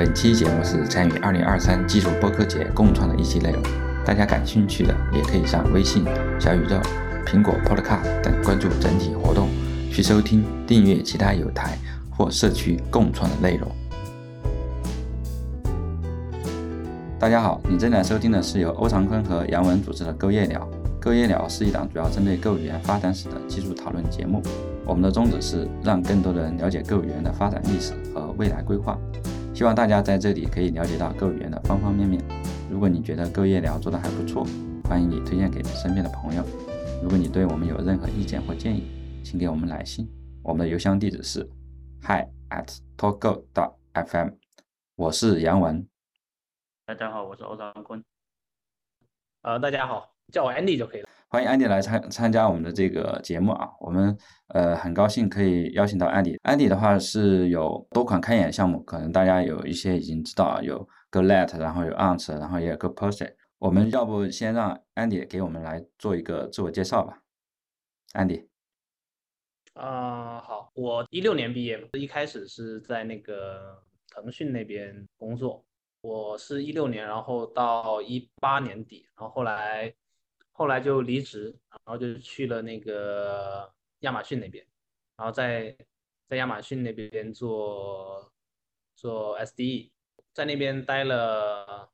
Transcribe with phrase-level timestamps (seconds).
[0.00, 3.62] 本期节目是参与2023技术播客节共创的一期内容，
[4.02, 6.06] 大家感兴趣的也可以上微信、
[6.40, 6.80] 小宇宙、
[7.26, 9.50] 苹果 Podcast 等关注整体活动，
[9.92, 11.76] 去收听、订阅其他有台
[12.16, 13.70] 或社区共创的内容。
[17.18, 20.60] 大家好，你正在收听的是由欧长坤和杨文主持的《Go 夜聊》。
[21.04, 24.42] 《Go 夜聊》是一档主要针对 Go 语言发展史的技术讨论节目。
[24.86, 28.98] 我们的宗旨是让更多的人了解 Go 语言的发展历史和未来规划。
[29.60, 32.18] 希望大家在这里可以了解到 Go 语言的方方面面。
[32.70, 34.42] 如果你觉得 Go 夜聊做的还不错，
[34.88, 36.42] 欢迎你推荐给身边的朋友。
[37.02, 38.84] 如果你对我们有任何意见或建议，
[39.22, 40.08] 请给我们来信。
[40.42, 41.46] 我们的邮箱地址是
[42.00, 44.32] hi at talkgo dot fm。
[44.96, 45.86] 我是杨文。
[46.86, 48.02] 大家好，我是欧长坤。
[49.42, 51.08] 呃，大家好，叫我 Andy 就可以了。
[51.32, 56.36] 欢迎 Andy 来参参加我们的这个节目啊，我们呃很高兴可以邀请到 Andy。
[56.40, 63.36] Andy 的话是有多款开眼项目，可能大家有一些已经知道，有 GoLet，然后有 Ant，然后也有 GoProject。
[63.58, 67.20] 我们要不先让 Andy 给我们来做一个自我介绍吧
[68.12, 68.48] 安迪。
[69.74, 75.64] 啊，好，我一六年毕业，一开始是在那个腾讯那边工作。
[76.00, 79.94] 我是一六年，然后到一八年底，然后后来
[80.60, 84.62] 后来就离职，然后就去了那个亚马逊那边，
[85.16, 85.74] 然后在
[86.28, 88.30] 在亚马逊那边做
[88.94, 89.90] 做 SDE，
[90.34, 91.90] 在那边待了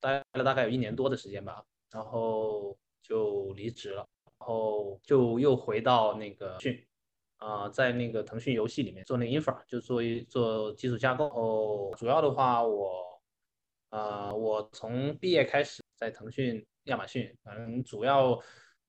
[0.00, 6.84] 待了大概有一年多的时间吧，然后就离职了，然后就又回到那个讯。
[7.36, 11.26] 啊，在那个腾讯游戏里面做那个 infra，就做一做技术架构。
[11.26, 13.06] 哦，主要的话我。
[13.90, 18.40] 呃，我从毕业开始在腾讯、亚马逊，反正主要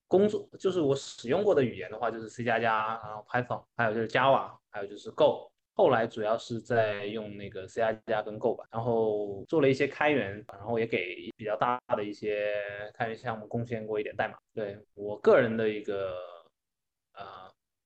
[0.07, 5.51] 工作就是我使用过的语言的话，就是 C 加加，然后 Python，还有就是 Java，还有就是 Go。
[5.73, 12.53] 后来主要是在用那个 C 加加跟 Go 吧，然后做了一些开源，然后也给比较大的一些
[12.93, 14.37] 开源项目贡献过一点代码。
[14.53, 16.13] 对我个人的一个
[17.13, 17.23] 呃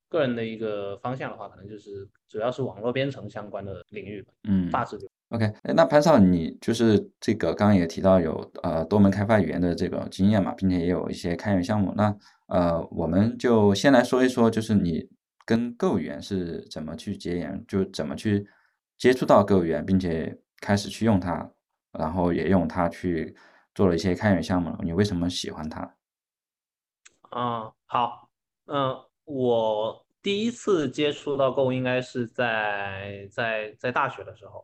[0.09, 4.33] 个人的一个方向的话，可能就是主要是网络编程相关的领域吧。
[4.43, 5.07] 嗯，大致就。
[5.33, 11.91] OK，那潘少，你就是这个刚刚也提到有呃多门开发语言的这个经验嘛，并且也有一些开源项目。
[11.97, 15.09] 那呃，我们就先来说一说，就是你
[15.43, 18.47] 跟 Go 语言是怎么去结缘，就怎么去
[18.95, 21.49] 接触到 Go 语言，并且开始去用它，
[21.93, 23.35] 然后也用它去
[23.73, 24.77] 做了一些开源项目。
[24.83, 25.95] 你为什么喜欢它？
[27.31, 28.29] 嗯，好，
[28.67, 28.95] 嗯，
[29.25, 34.63] 我第一次接触到 Go 应该是在在在大学的时候。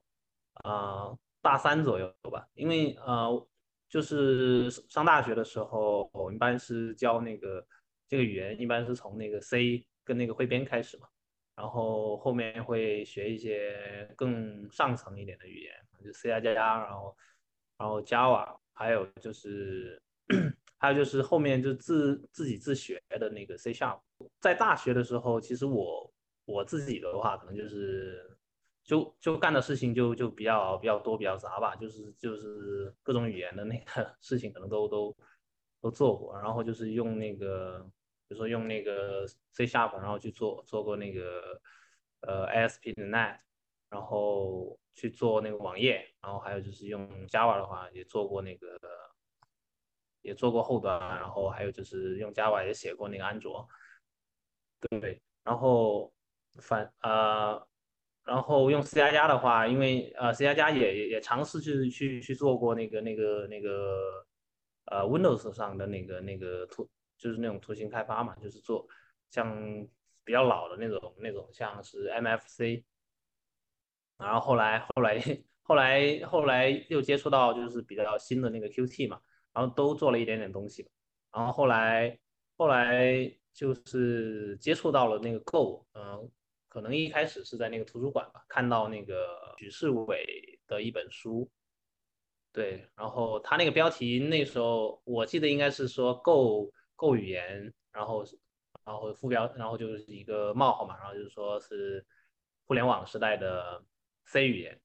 [0.64, 3.48] 呃，大三左右吧，因为呃，
[3.88, 7.66] 就是上大学的时候，我一般是教那个
[8.10, 11.08] 这个语言，一般是从那个 C 跟那个汇编开始嘛，
[11.56, 17.18] 然后后面会学一些更上层一点的语言，就 C 加加，然后
[17.78, 20.02] 然后 Java，还有就是
[20.78, 24.02] 还有就是后面就自自己自学的那个 C Sharp。
[24.42, 28.38] 在大学的时候，其实我我自己的话，可能就是。
[28.90, 33.86] 就就干的事情就就比较比较多比较杂吧，就是就是各种语言的那个
[34.20, 35.16] 事情可能都都
[35.80, 37.88] 都做过，然后就是用那个
[38.28, 41.62] 比如说用那个 C Sharp，然后去做做过那个
[42.22, 43.38] 呃 ASP.NET，
[43.90, 48.76] 然后去做那个网页，然后还有就是用 Java 的话也做过那个
[50.24, 53.68] 也做过后端，然后还有就是用 Java 也写过那个安卓，
[55.00, 56.12] 对，然后
[56.60, 57.69] 反呃。
[58.30, 64.24] 然后用 C 加加的话，因为呃 C 加加也也尝试去去去做过那个那个那个
[64.86, 68.88] 呃 Windows 上的那个那个图，就是那种图形开发嘛，就是做
[69.32, 69.52] 像
[70.24, 72.84] 比较老的那种那种像是 MFC。
[74.20, 75.20] 然后后来后来
[75.64, 79.20] 后来后来又接触到就是比较新的那个 Qt 嘛，
[79.54, 80.88] 然后都做了一点点东西。
[81.34, 82.16] 然后后来
[82.58, 86.30] 后来就是接触到了那个 Go，嗯。
[86.70, 91.50] 可能一开始是在那个图书馆吧，看到那个许世伟的一本书，
[92.54, 98.24] 对，然后他那个标题那时候我记得应该是说 Go Go 语言，然后
[98.86, 102.06] 然后副标，然后就是一个冒号嘛，然后就是说是
[102.68, 103.84] 互联网时代的
[104.26, 104.80] C 语言，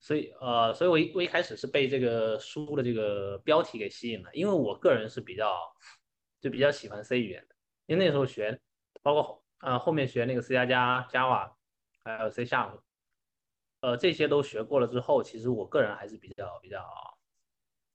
[0.00, 5.54] 所以呃，所以我一我一开始是被这个书的这个标题给吸引了，因为我个人是比较
[6.40, 8.58] 就比较喜欢 C 语言的，因为那时候学
[9.02, 9.43] 包括。
[9.64, 11.50] 呃，后面学那个 C 加加、Java，
[12.04, 12.82] 还有 C Sharp，
[13.80, 16.86] 呃，这些都学过了之后，其实我个人还是比较比较，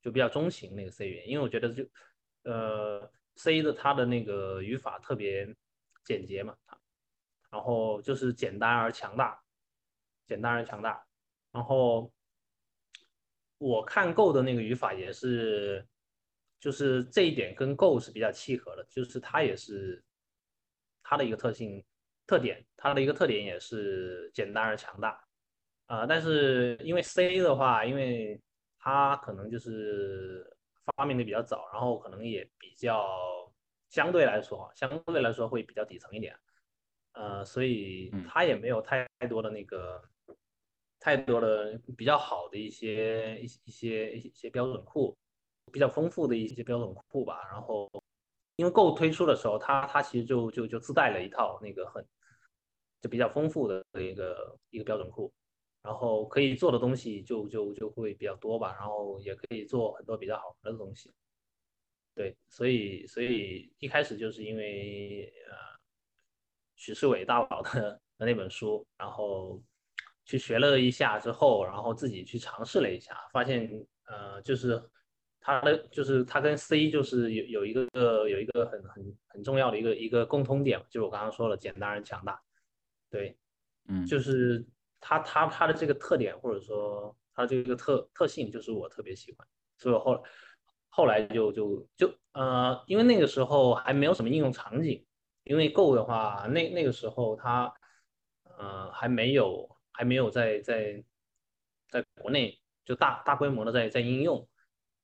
[0.02, 1.84] 就比较钟情那个 C 语言，因为我觉得就，
[2.42, 5.46] 呃，C 的它的那个语法特别
[6.02, 6.56] 简洁嘛，
[7.50, 9.40] 然后就是简单而强大，
[10.26, 11.06] 简单而强大，
[11.52, 12.12] 然后
[13.58, 15.86] 我看 Go 的那个语法也是，
[16.58, 20.02] 就是这一点跟 Go 是比较契合的，就是它也是
[21.02, 21.84] 它的一个特性
[22.26, 25.22] 特点，它的一个特点也是简单而强大。
[25.86, 28.40] 啊，但是因为 C 的话，因为
[28.78, 30.48] 它可能就是
[30.96, 33.52] 发明的比较早，然后可能也比较
[33.88, 36.38] 相对来说，相对来说会比较底层一点，
[37.14, 40.00] 呃，所以它也没有太多的那个
[41.00, 45.18] 太多的比较好的一些一一些一些标准库，
[45.72, 47.48] 比较丰富的一些标准库吧。
[47.50, 47.90] 然后
[48.60, 52.06] 因为 Go 推出的时候，它它其实就就就自带了一套那个很
[53.00, 55.32] 就比较丰富的一个一个标准库。
[55.82, 61.10] 然后可以做的东西就就就会比较多吧，然后也可以做很多比较好玩的东西。
[62.14, 65.56] 对，所以所以一开始就是因为呃
[66.74, 69.58] 许世伟大佬的那本书，然后
[70.26, 73.66] 去学了一下之后，然后自己去尝试了一下，发现
[74.04, 74.86] 呃就是
[75.40, 82.40] 他的就是他跟 C 就是有有一个有一个很很很重要的一个一个共通点，就是我刚刚说了，简单而强大。
[83.10, 83.36] 对，
[83.88, 84.66] 嗯，就是。
[85.02, 89.48] 它它它的这个特点，或者说它的这个特特性，就是我特别喜欢，
[89.78, 90.22] 所以我后
[90.90, 95.02] 后来就就就呃，因为那个时候还没有什么应用场景，
[95.44, 97.72] 因为 Go 的话，那那个时候它
[98.58, 101.02] 呃还没有还没有在在
[101.88, 104.46] 在国内就大大规模的在在应用，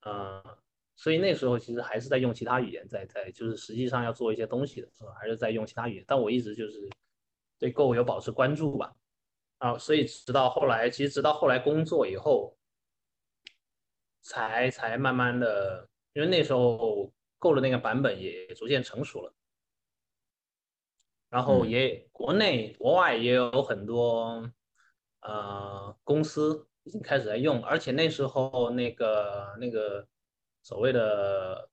[0.06, 0.58] 呃，
[0.94, 6.88] 所以那时候其实还是在用其他语言在在就是实际上要做一些东西的时候，还是在用其他语言，但我一直就是
[7.58, 8.94] 对 Go 有保持关注吧。
[9.58, 12.56] 啊，所以直到后来，其实直到后来工作以后，
[14.20, 19.34] 才才慢慢的，因为那时候购的那个版本也逐渐成熟了，
[21.30, 24.48] 然后也国内国外也有很多
[25.22, 30.06] 呃公司已经开始在用，而且那时候那个那个
[30.62, 31.68] 所谓的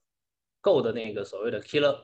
[0.60, 1.98] Go 的那个所谓的 Killer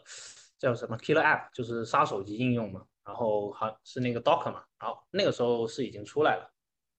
[0.57, 2.85] 叫什么 Killer App，就是杀手级应用嘛。
[3.03, 6.47] 然后还是那个 Docker 嘛，然后那个时候是已经出来了，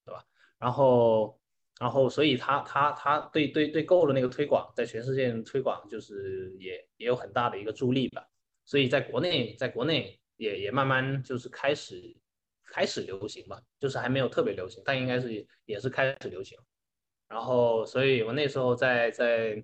[0.04, 0.24] 对吧？
[0.58, 1.38] 然后，
[1.78, 8.26] 然后，所以他他他对对对 Go 的那个推广，在全世界推广就是也也有很大的一个助力吧。
[8.64, 12.16] 所以在国内，在国内也也慢慢就是开始
[12.70, 16.56] 开始流行吧，就是还没有特别流行，但应该是也是开始流行。
[17.28, 19.62] 然后，所以我那时候在在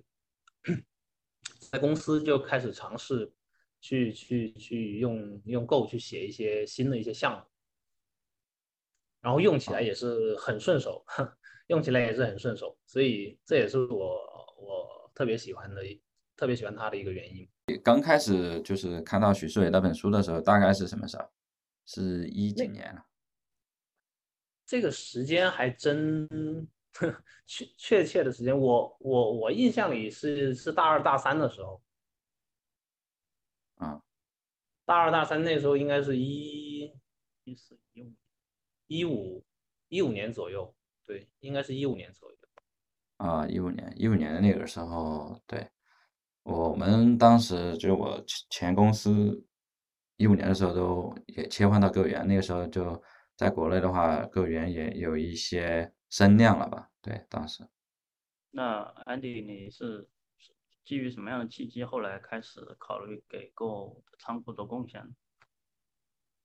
[1.71, 3.33] 在公司就开始尝试。
[3.79, 7.45] 去去去用用 Go 去写一些新的一些项目，
[9.21, 11.05] 然后用起来也是很顺手，
[11.69, 14.19] 用起来也是很顺手，所以这也是我
[14.57, 15.83] 我特别喜欢的，
[16.35, 17.47] 特别喜欢它的一个原因。
[17.83, 21.29] 刚开始就是看到许世伟那本书的时候，大概是什么时候？
[21.87, 23.03] 是一几年了？
[24.67, 26.27] 这个时间还真
[27.47, 31.81] 确确切的时间，我我我印象里是是大二大三的时候。
[33.75, 34.01] 啊，
[34.85, 36.93] 大二大三那时候应该是一
[37.45, 38.13] 一四一五
[38.87, 39.45] 一五
[39.87, 40.75] 一五年左右，
[41.05, 42.37] 对，应该是一五年左右。
[43.17, 45.67] 啊，一五年一五年的那个时候，对，
[46.43, 49.43] 我们当时就我前公司
[50.17, 53.01] 一五年的时候都也切换到购员，那个时候就
[53.35, 56.89] 在国内的话，购员也有一些声量了吧？
[57.01, 57.67] 对，当时。
[58.51, 60.07] 那安迪，你是？
[60.83, 65.03] 基于什么样的契机，后来开始考虑给 Go 仓库做贡献？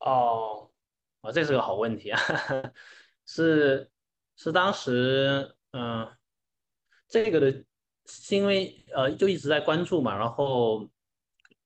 [0.01, 0.69] 哦，
[1.21, 2.19] 我，这是个好问题啊，
[3.25, 3.89] 是
[4.35, 6.11] 是当时，嗯，
[7.07, 7.65] 这个的，
[8.07, 10.91] 是因为呃，就一直在关注嘛，然后，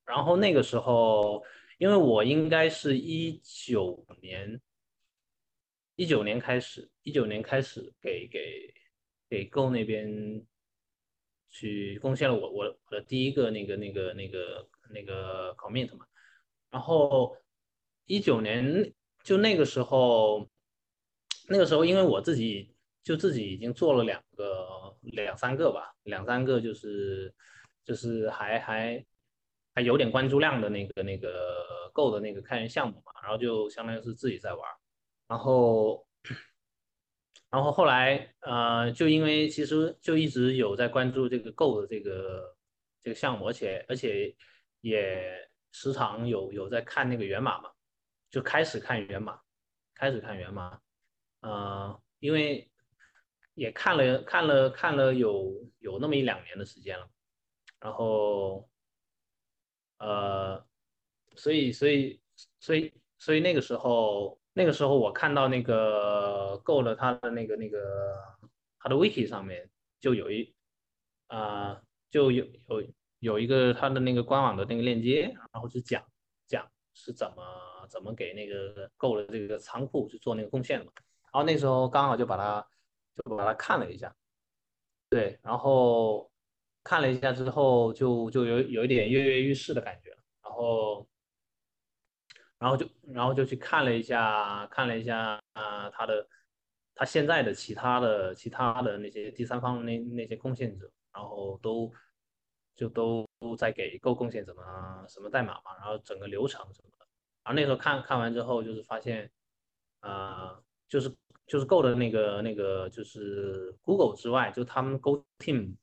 [0.04, 1.42] 然后那个时候，
[1.78, 4.60] 因为我应该是一九年，
[5.94, 8.74] 一九年开始，一九年开始给给
[9.28, 10.44] 给 Go 那边。
[11.48, 16.04] 去贡献了我我我的第一个那个那个那个那个 commit 嘛，
[16.68, 17.34] 然后
[18.04, 18.92] 一九年
[19.22, 20.46] 就那个时候，
[21.48, 27.34] 那个时候因为我自己就自己已经做了两个两三个吧，两三个就是
[27.84, 29.06] 就是还还
[29.76, 34.60] 还有点关注量的那个那个 Go 的那个开源项目嘛，然后就相当于是自己在玩，
[35.28, 36.04] 然后。
[37.48, 42.56] 然后后来，呃，就因为其实就一直有在关注这个 Go 的这个
[43.02, 44.34] 这个项目，而且而且
[44.80, 47.70] 也时常有有在看那个源码嘛，
[48.30, 49.40] 就开始看源码，
[49.94, 50.80] 开始看源码，
[51.40, 52.68] 呃，因为
[53.54, 57.08] 也看了看了看了有有那么一两年的时间了，
[57.80, 58.68] 然后，
[59.98, 60.64] 呃，
[61.34, 62.20] 所以所以
[62.60, 67.78] 所以所以那个时候那个时候我看到那个 Go 的它的那个那个
[68.78, 69.68] 它的 Wiki 上面
[70.00, 70.54] 就有一
[71.28, 72.88] 啊、就有有
[73.18, 76.04] 有一个它的那个官网的那个链接，然后是讲
[76.46, 77.42] 讲是怎么
[77.90, 80.92] 怎么给那个 Go 的这个仓库去做那个贡献的嘛。
[81.32, 82.64] 然后那时候刚好就把它
[83.16, 84.14] 就把它看了一下，
[85.10, 86.30] 对，然后
[86.88, 90.10] 看了一下之后就就有有一点跃跃欲试的感觉，
[90.44, 91.08] 然后
[92.60, 96.28] 然后就然后就去看了一下看了一下啊、他的
[96.94, 101.92] 他现在的其他的其他的那些第三方那那些贡献者，然后都
[102.76, 103.26] 就都
[103.58, 104.62] 在给 Go 贡献什么
[105.08, 107.06] 什么代码嘛，然后整个流程什么的。
[107.42, 109.28] 然后那时候看看完之后，就是发现，
[110.02, 111.12] 呃，就是
[111.48, 115.74] 就是 Go 的那个那个就是 Google 之外，就他们 Go Team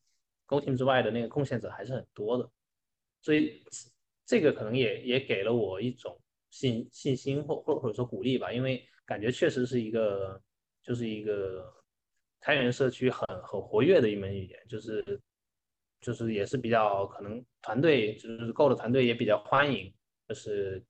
[0.61, 2.49] Team 之外的那个贡献者还是很多的，
[3.21, 3.63] 所以
[4.25, 6.19] 这个可能也也给了我一种
[6.49, 10.41] 信信心或或或者说鼓励吧，因为感觉确实是一个
[10.83, 11.73] 就是一个
[12.39, 15.21] 开源社区很很活跃的一门语言，就是
[16.01, 19.93] 就是也是比较可能团队就是 Go 的团队也比较欢迎，
[20.27, 20.83] 就是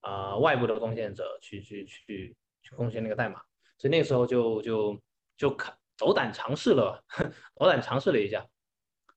[0.00, 3.40] 啊、外部的贡献者去去去去贡献那个代码，
[3.76, 5.02] 所以那个时候就就
[5.36, 7.02] 就看斗胆尝试了，
[7.56, 8.46] 斗胆尝试了一下，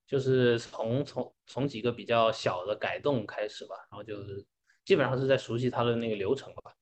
[0.09, 4.43] 就是从从从几个比较小的改动开始吧，然后就是
[4.83, 6.73] 基本上是在熟悉它的那个流程吧。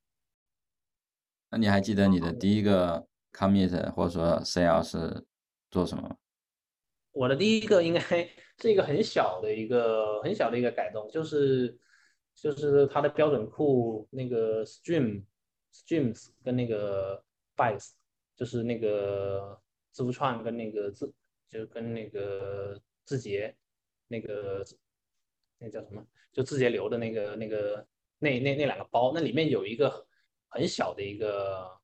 [1.50, 5.26] 那你还记得你的第一个 commit 或者说 sale 是
[5.70, 6.16] 做什么吗？
[7.12, 8.00] 我的第一个应该
[8.60, 11.78] 是一个很小的一个很小的一个改动，就是
[12.34, 15.26] 就是它的标准库那个 stream
[15.74, 17.22] streams 跟那个
[17.58, 17.90] bytes，
[18.38, 21.14] 就是那个字符串跟那个字，
[21.50, 23.56] 就跟那个字节
[24.08, 24.64] 那个
[25.58, 26.06] 那叫什么？
[26.32, 27.88] 就字节流的那个那个
[28.20, 30.06] 那那那两个包，那里面有一个
[30.50, 31.76] 很小的一个。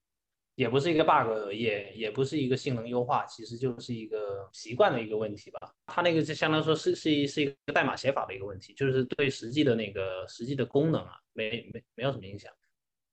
[0.56, 5.74] 也不是一个 bug，也也不是一个性能优化，其实就是一个习惯的一个问题吧。
[5.88, 12.54] 它那个就相当于说是是一是一个代码写法的一个问题，就是对实际的那个实际的功能啊，没没没有什么影响。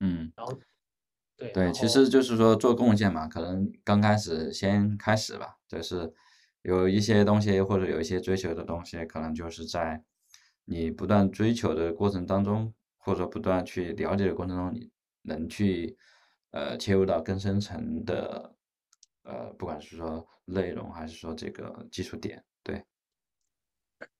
[0.00, 0.52] 嗯，然后
[1.34, 6.12] 对对，其实就是说做贡献嘛，可能刚开始先开始吧，就是
[6.62, 10.02] 有一些东西或者有一些追求的东西，可能就是在
[10.64, 14.90] 你不断追求的过程当中，或者不断去了解的过程中，你
[15.22, 15.96] 能去
[16.50, 18.54] 呃切入到更深层的
[19.22, 22.84] 呃，不管是说内容还是说这个技术点，对。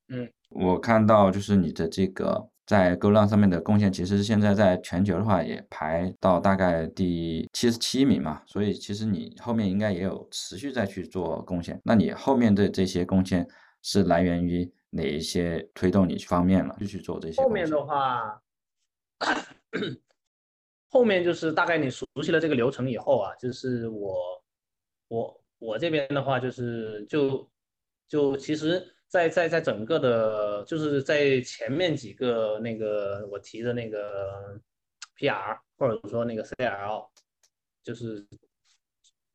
[0.09, 11.81] 嗯，我看到就是你的这个在 GoLang 上面的贡献，其实现在在全球的话也排到大概第七十七名嘛，所以其实你后面应该也有持续再去做贡献。
[11.83, 13.45] 那你后面的这些贡献
[13.83, 17.43] 是来源于哪一些推动你方面了，就去做这些？
[17.43, 18.41] 后面的话，
[20.91, 24.15] 后面就是大概你熟悉了这个流程以后啊，就是我
[25.09, 27.51] 我我这边的话就是就
[28.07, 34.57] 就其实在，在在整个的，就是在前面几个那个我提的那个
[35.19, 37.09] PR 或者说那个 CL，
[37.83, 38.25] 就是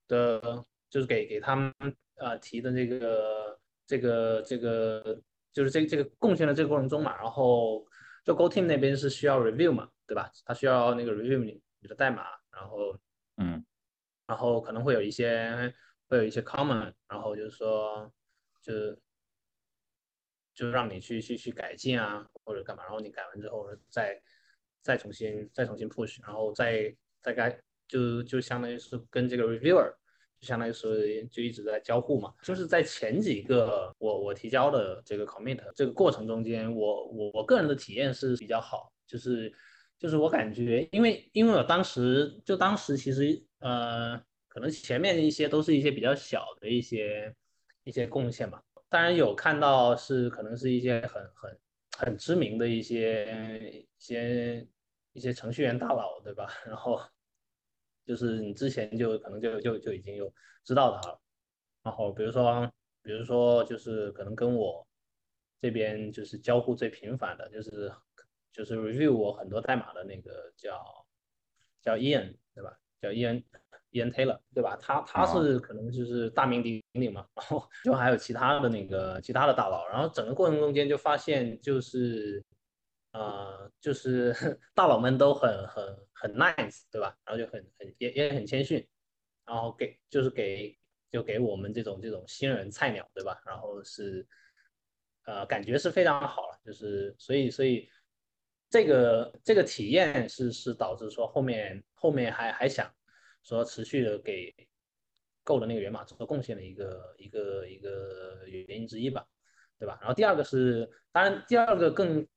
[0.07, 1.73] 的，就是给给他们
[2.15, 7.85] 呃提的这个这个这个就是这这个贡献的这个过程中嘛，然后
[8.23, 10.31] 就 Go Team 那边是需要 review 嘛，对吧？
[10.45, 12.97] 他需要那个 review 你你的代码，然后
[13.35, 13.61] 嗯
[14.25, 15.73] 然后可能会有一些
[16.07, 18.09] 会有一些 comment，然后就是说
[18.61, 18.97] 就是
[20.55, 24.19] 就让你去去去改进啊或者干嘛，然后你改完之后再
[24.81, 29.93] 再重新再重新 push，然后再再改就就相当于是跟这个 reviewer
[30.39, 39.53] 就相当于是就一直在交互嘛，就是在前几个我我提交的这个 commit 这个过程中间，我我我个人的体验是比较好，就是
[39.97, 47.33] 就是我感觉，因为因为我当时就当时其实呃，可能前面一些都是一些比较小的一些
[47.83, 48.61] 一些贡献吧，
[48.95, 51.59] 当然有看到是可能是一些很很
[51.97, 54.65] 很知名的一些一些
[55.11, 56.47] 一些程序员大佬，对吧？
[56.65, 57.01] 然后
[58.05, 60.33] 就是你之前就可能就就就已经有
[60.63, 61.19] 知道他了，
[61.83, 62.71] 然后比如说
[63.01, 64.87] 比如说就是可能跟我
[65.59, 67.91] 这边就是交互最频繁的，就是
[68.53, 71.05] 就是 review 我很多代码的那个叫
[71.81, 72.79] 叫 Ian 对吧？
[73.01, 73.43] 叫 Ian
[73.95, 74.77] Ian Taylor 对吧？
[74.81, 82.43] 他他是可能就是大名鼎鼎嘛，然后就还有其他的那个其他的大佬，然后整个过程中间就发现就是
[83.13, 84.35] 呃就是
[84.75, 87.15] 大佬们都很很很 nice 对吧？
[87.25, 88.85] 然后就很很也也很谦逊，
[89.45, 90.77] 然后给就是给
[91.11, 93.41] 就给我们这种这种新人菜鸟对吧？
[93.45, 94.27] 然后是
[95.25, 97.89] 呃感觉是非常好了，就是所以所以
[98.69, 102.91] 这个这个体验是是导致说后面后面还还想
[103.45, 104.53] 说持续的给
[105.43, 109.25] Go 的那个源码做贡献的一个一个一个原因之一吧，
[109.77, 109.97] 对吧？
[110.01, 112.27] 然后第二个是，当然第二个更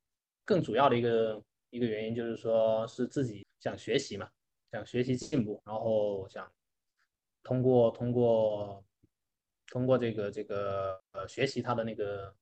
[0.44, 4.30] 更主要的一个一个原因就是说是自己想学习嘛，
[4.70, 6.52] 想学习进步，然后想
[7.42, 8.84] 通过通过
[9.68, 12.34] 通过这个这个呃学习它的那个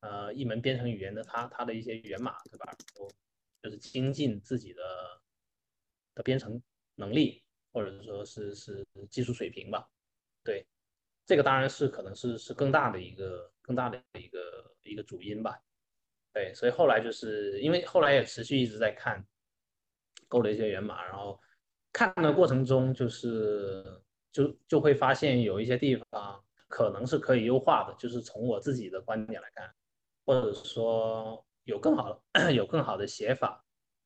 [0.00, 2.66] 呃一门编程语言的它它的一些源码，对吧？
[2.66, 3.10] 然后
[3.62, 4.82] 就是精进自己的
[6.14, 6.62] 的编程
[6.96, 7.42] 能力，
[7.72, 9.88] 或者说是是技术水平吧。
[10.44, 10.66] 对，
[11.26, 15.58] 这个当然是可能是是更大的一个更大的一个一个主因吧。
[16.32, 19.24] 对，所以后来就是因为后来也持续一直在看
[20.28, 21.38] 够了一些源码，然后
[21.92, 23.84] 看的过程中就是
[24.32, 29.70] 就就会发现有一些地方可能是可以优化的，就是从我自己的观点来看，
[30.24, 33.62] 或者说有更好的 有更好的写法，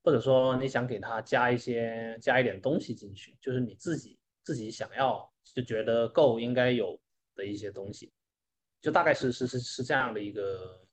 [0.06, 5.30] 或者说你想给它加一些加一点东西进去，就是你自己自己想要。
[5.54, 7.00] 就觉得 Go 应该有
[7.34, 8.12] 的一些东西，
[8.82, 10.84] 就大概是是是是这样的一个，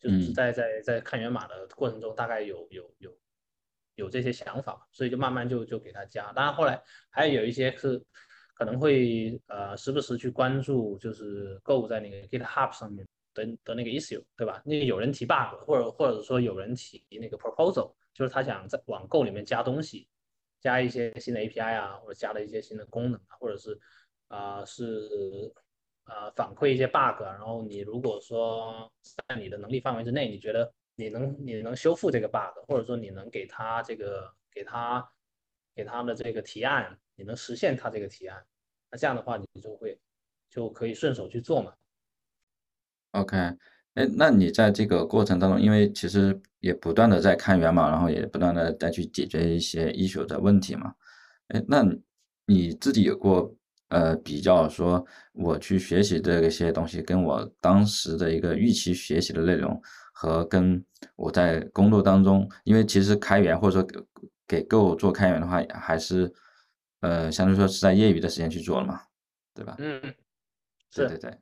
[0.00, 3.16] 就是在在在看源码的过程中，大概有有有
[3.94, 6.32] 有这些想法，所以就慢慢就就给他加。
[6.32, 8.02] 当然后来还有一些是
[8.54, 13.06] 可能会呃时不时去关注，就是 Go 在那个 GitHub 上面
[13.36, 14.60] 的的那个 issue，对吧？
[14.64, 20.08] 那个有人提 bug，或者或者说有人提那个 proposal，就是他想在网购里面加东西。
[20.58, 23.78] 加一些新的 API 啊，或者加了一些新的功能啊，或者是
[24.26, 25.52] 啊是
[26.04, 28.90] 啊反馈一些 bug，然后你如果说
[29.28, 35.08] 在你的能力范围之内，你觉得你能你能修复这个 bug，或者说你能给他这个给他
[35.72, 38.44] 给他的这个提案，你能实现他这个提案，
[38.90, 39.96] 那这样的话你就会
[40.50, 41.72] 就可以顺手去做嘛。
[43.20, 43.36] OK。
[43.94, 50.92] 哎，那你在这个过程当中，因为其实也不断的在看源嘛，然后也不断的再去解决一些 issue 的问题嘛。
[51.48, 51.82] 哎，那
[52.44, 53.50] 你自己有过
[53.88, 59.80] 呃比较，说我去学习这些东西，跟我当时的一个预期学习的内容，
[60.12, 63.88] 和跟我在工作当中，因为其实开源或者说
[64.46, 66.30] 给 Go 做开源的话，还是
[67.00, 69.00] 呃相对说是在业余的时间去做了嘛，
[69.54, 69.74] 对吧？
[69.78, 70.02] 嗯，
[70.94, 71.38] 对对对。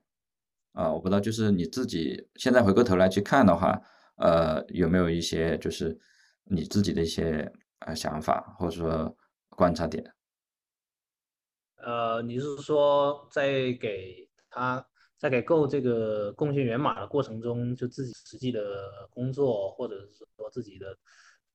[0.75, 3.81] 啊，我不知道，就是你自己现在回过头来去看的话，
[4.17, 5.97] 呃，有没有一些就是
[6.43, 7.51] 你自己的一些
[7.87, 9.17] 呃想法或者说
[9.51, 10.05] 观察点？
[11.77, 14.85] 呃，你是说在给他
[15.17, 18.61] 在给 Go 这个贡献源码的过程中，就自己实际的
[19.11, 20.99] 工作，或者是说自己的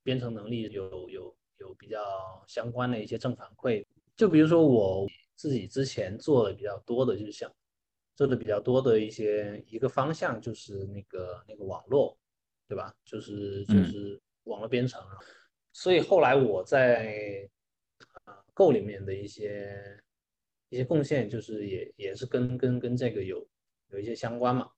[0.02, 2.00] 编程能力有有有比较
[2.48, 3.86] 相关的一些正反馈？
[4.16, 5.06] 就比如说我
[5.36, 7.52] 自己之前做的比较多的，就是像。
[8.20, 12.20] 做的比较多的一些一个方向就是那个那个网络，
[12.68, 12.94] 对吧？
[13.06, 15.02] 就是就是网络编程。
[15.72, 17.50] 所以后来我在
[18.26, 20.04] 啊 Go 里面的一些
[20.68, 23.48] 一些贡献，就是也也是跟跟跟这个有
[23.92, 24.70] 有一些相关嘛。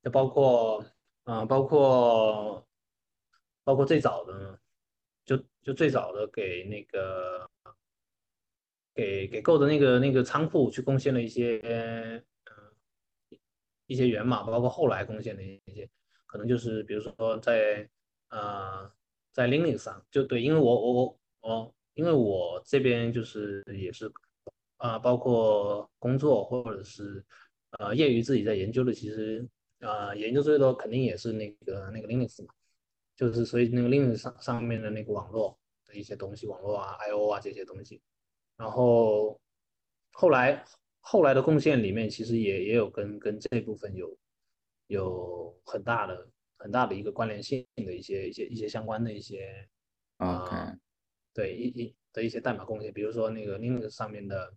[0.00, 0.86] 就包括
[1.24, 2.64] 啊，包括
[3.64, 4.60] 包括最早的，
[5.24, 7.50] 就就最早的给那个
[8.94, 12.24] 给给 Go 的那个那个仓库去贡献了一些。
[13.94, 15.88] 一些源码，包括后来贡献的一些，
[16.26, 17.88] 可能就是比如说在
[18.30, 18.90] 呃
[19.32, 24.10] 在 Linux 上，就对，因为我我我我，因为我这边就是也是
[24.78, 27.24] 啊，包括工作或者是
[27.78, 32.52] 呃业余自己在研究的，其实啊研究最多肯定也是那个那个 Linux 嘛，
[33.14, 38.02] 就是所以那个 Linux 上上面的那个网络的一些东西，网络啊 I/O 啊这些东西，
[38.56, 39.40] 然后
[40.10, 40.64] 后来。
[41.06, 44.16] 后来的贡献里面，其实也也有跟跟这部分有
[44.86, 49.68] 有很大的很大的一个关联性的一些一些一些相关的一些
[50.16, 50.74] 啊，
[51.34, 54.54] 对一一的一些代码贡献，比如说那个 Linux 上面的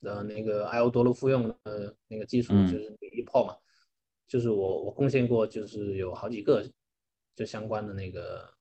[0.00, 3.56] 的那个 I/O 多路复用的那个技术，就是 EPO 嘛，
[4.26, 6.68] 就是我我贡献过，就是有好几个
[7.36, 8.52] 就相关的那个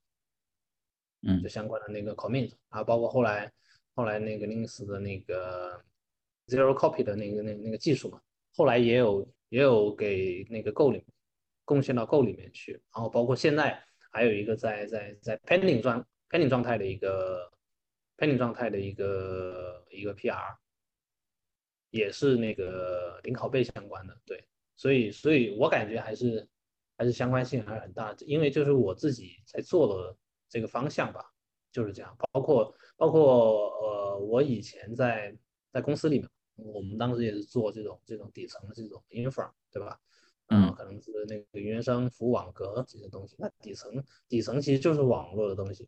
[1.23, 3.51] 嗯，就相关的那个 commit，啊，包括后来
[3.95, 5.83] 后来那个 Linux 的那个。
[6.49, 8.19] Zero copy 的那个那那个技术嘛，
[8.55, 11.05] 后来也有也有给那个 Go 里
[11.63, 13.79] 贡献到 Go 里面去，然后包括现在
[14.11, 17.49] 还有一个在在在 pending 状 pending 状态的一个
[18.17, 20.55] pending 状态的一个一个 PR，
[21.91, 24.43] 也是那个零拷贝相关的，对，
[24.75, 26.47] 所以所以我感觉还是
[26.97, 30.17] 还是相关性还是很大，因为就是我自己在做的
[30.49, 31.23] 这个方向吧，
[31.71, 35.37] 就是这样，包括包括呃我以前在
[35.71, 36.27] 在公司里面。
[36.63, 39.99] 我们当时也是做这种这种底层的这种 infra，对吧？
[40.51, 43.35] 嗯，可能是那个云原生、服务网格这些东西。
[43.37, 45.87] 那底层底层其实就是网络的东西，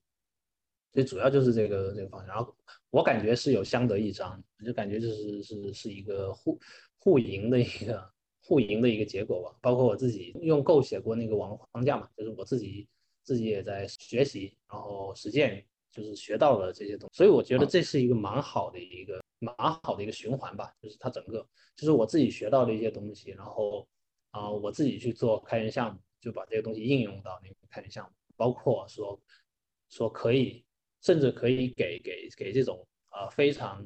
[0.94, 2.36] 所以主要就是这个这个方向。
[2.36, 2.56] 然后
[2.92, 6.60] 我感觉是有相得益彰，就感觉就是是是一个互
[7.00, 8.08] 互赢的一个
[8.44, 9.58] 互赢的一个结果吧。
[9.64, 12.88] 包括我自己用 Go 写过那个网络框架嘛，就是我自己
[13.24, 17.18] 自己也在学习，然后实践，就是学到了这些东西。
[17.18, 23.86] 所以我觉得这是一个蛮好的一个蛮好的一个循环吧，就是它整个就是我自己学到的一些东西，然后。
[24.32, 29.22] 啊，我自己去做开源项目，就把这个东西应用到那个开源项目，包括说
[29.90, 30.64] 说可以，
[31.02, 33.86] 甚至可以给给给这种啊非常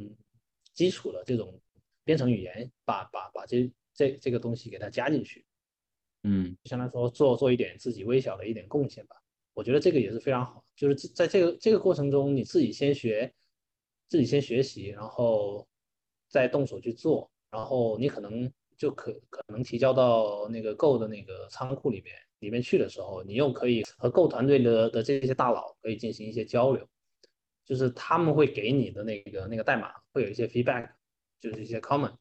[0.75, 1.59] 基础的这种
[2.03, 5.43] 编程语言，把把把这这这个东西给它加进去，
[6.21, 9.15] 嗯，相当于说做做一点自己微小的一点贡献吧。
[9.55, 13.33] 我觉得这个也是非常好，就是在这个这个过程中，你自己先学，
[14.07, 15.67] 自己先学习，然后
[16.29, 18.51] 再动手去做，然后你可能。
[18.77, 26.85] 就可可能提交到那个 Go 的那个仓库里面里面去的时候，你又可以和 Go 团队的的这些大佬可以进行一些交流，
[27.63, 30.89] 就是他们会给你的那个那个代码会有一些 feedback，
[31.39, 32.13] 就是一些 comment，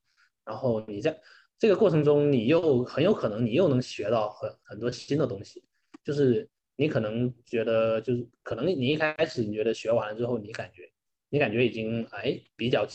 [0.44, 1.20] 然后你在
[1.58, 5.64] 这个过程中，你又很有可能你又能学到很很多新的东西，
[6.04, 10.88] 就是你可能觉得就是可能你一开始你觉得学完了之后，你感觉
[11.34, 12.86] 你感觉已经哎比较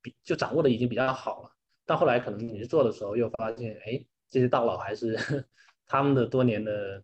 [0.00, 1.52] 比就掌握的已经比较好了。
[1.84, 5.16] 到后来，可能你去做的时候，又发现，哎，这些大佬还是
[5.84, 7.02] 他们的多年的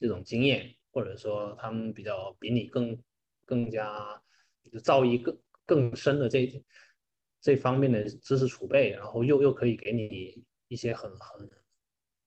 [0.00, 2.98] 这种经验，或者说他们比较比你更
[3.44, 4.22] 更加
[4.82, 6.64] 造诣更更深的这
[7.42, 11.50] 这方面的知识储备，然后又又可以给你一些很很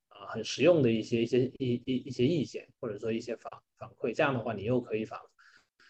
[0.09, 4.13] 啊很实用的一些一些一一一些意见，或者说一些反反馈。
[4.13, 5.19] 这样的话，你又可以反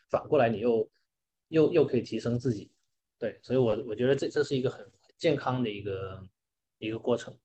[0.10, 0.90] 反过来，你又
[1.50, 2.72] 又又可以提升自己。
[3.20, 4.90] 对，所以我我觉得这这是一个很。
[5.20, 6.24] 健康的一个
[6.78, 7.38] 一个过程。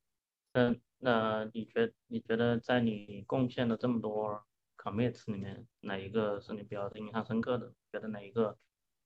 [0.52, 4.40] 那，那你觉得你觉得在你贡献的这么多
[4.78, 7.72] commit 里面，哪一个是你比较印象深刻的？
[7.90, 8.56] 觉得哪一个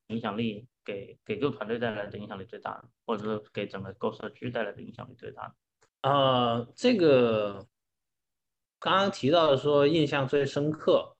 [0.09, 5.57] 影响力给给这个团队带来的影响力最大，或者是给整个 Go 社区带来的影响力最大？
[6.03, 7.67] 呃，这个
[8.79, 11.17] 刚刚提到的说印象最深刻，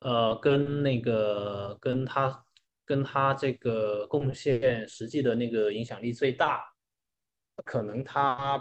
[0.00, 2.44] 呃，跟那个跟他。
[2.84, 6.64] 跟他这个贡献实际的那个影响力最大，
[7.64, 8.60] 可能他，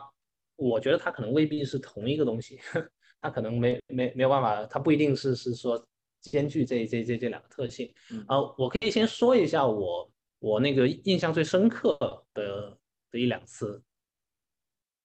[0.56, 2.60] 我觉得他可能未必是同一个东西，
[3.22, 5.84] 他可能没没没有办法，他不一定是是说
[6.22, 7.92] 兼具这这这这两个特性。
[8.28, 11.98] 啊，我可以先说一下我我那个印象最深刻
[12.34, 12.78] 的
[13.12, 13.82] 的一两次，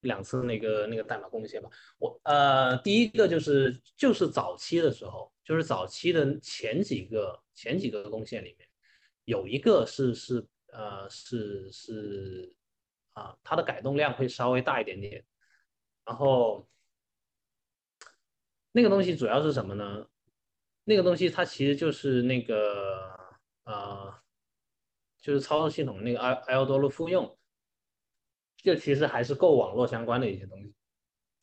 [0.00, 1.70] 两次那个那个代码贡献吧。
[1.98, 8.65] 我呃，第一个就是就是早期的时候，就是早期的前几个前几个贡献里面。
[9.26, 12.54] 有一个是是呃是是
[13.12, 15.24] 啊，它的改动量会稍微大一点点，
[16.04, 16.68] 然后
[18.70, 20.06] 那个东西主要是什么呢？
[20.84, 23.18] 那个东西它其实就是那个
[23.64, 24.22] 呃，
[25.20, 27.36] 就是操作系统那个 i l 多路复用，
[28.58, 30.72] 这其实还是够网络相关的一些东西。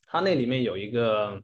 [0.05, 1.43] 它那里面有一个，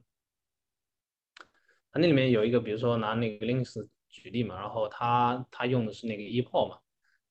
[1.92, 3.86] 它那里面有一个，比如说拿那个 Linux。
[4.10, 6.78] 举例嘛，然后他他用的是那个 EPO 嘛，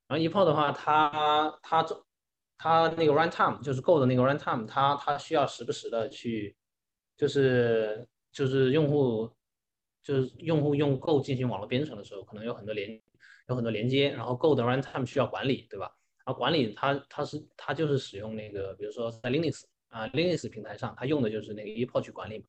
[0.08, 2.06] 然后 EPO 的话，他他做
[2.58, 6.56] 他那个 runtime 就是 Go 的那个 runtime，他他需要时不时的去，
[7.16, 9.32] 就是就是用户
[10.04, 13.02] 就是用户用 Go 进行网络编程的时候，可能有很多连
[13.48, 15.92] 有很多连接，然后 Go 的 runtime 需要管理，对吧？
[16.26, 22.46] 然后管理它它是它就是使用那个，比如说在 Linux 啊 Linux 平台上，它用的就是那个 EPO 去管理嘛。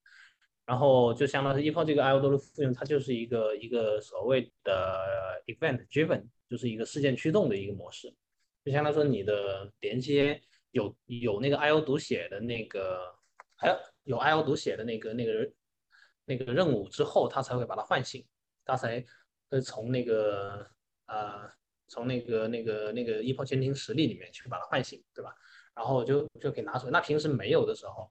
[0.70, 8.14] 然后就相当于 EPO 这个 IO 多的复用，它就是一个一个所谓的 event driven，就是一个事件驱动的一个模式。
[8.64, 13.00] 就相当于说你的连接有有那个 IO 读写的那个，
[13.56, 15.52] 还有有 IO 读写的那个那个
[16.24, 18.24] 那个任务之后，它才会把它唤醒，
[18.64, 19.04] 它才
[19.48, 20.64] 会从那个
[21.06, 21.50] 呃
[21.88, 25.34] 从那个那个那个 EPO 监听实例里面去把它唤醒，对吧？
[25.74, 26.92] 然后就就可以拿出来。
[26.92, 28.08] 那平时没有的时候。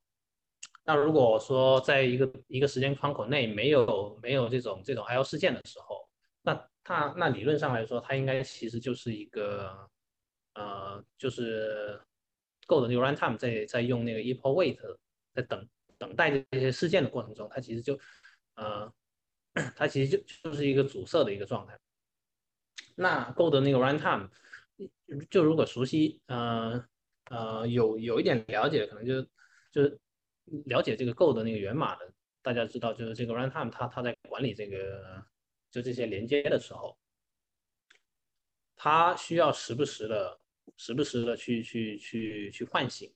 [0.89, 6.09] 那如果说在一个一个时间窗口内没有没有这种这种 IO 事件的时候，
[6.41, 9.87] 那它那理论上来说，它应该其实就是一个
[10.55, 12.01] 呃，就是
[12.65, 14.79] Go 的那个 runtime 在在用那个 epoch wait
[15.35, 17.99] 在等等待这些事件的过程中，它其实就
[18.55, 18.91] 呃，
[19.75, 21.77] 它其实就就是一个阻塞的一个状态。
[22.95, 24.27] 那 Go 的那个 runtime
[25.29, 26.83] 就如果熟悉呃
[27.29, 29.21] 呃有有一点了解，可能就
[29.71, 29.99] 就是。
[30.65, 35.23] 了解这个 Go 的那个源码的，大家知道，就是这个 runtime 它它在管理这个
[35.71, 36.97] 就这些连接的时候，
[38.75, 40.39] 它需要时不时的、
[40.77, 43.13] 时不时的去去去去唤醒，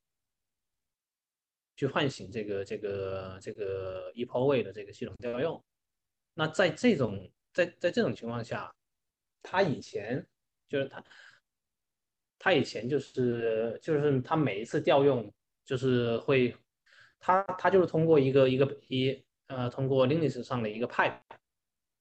[1.76, 5.64] 去唤醒这个这个这个 epoch 位的这个系统调用。
[6.34, 8.74] 那在这种在在这种情况下，
[9.42, 10.26] 他以前
[10.68, 11.04] 就是他
[12.38, 16.56] 他以前就是就是他每一次调用就是会
[17.24, 21.18] 他他就是通过一个一个一呃通过 Linux 上的一个 pipe，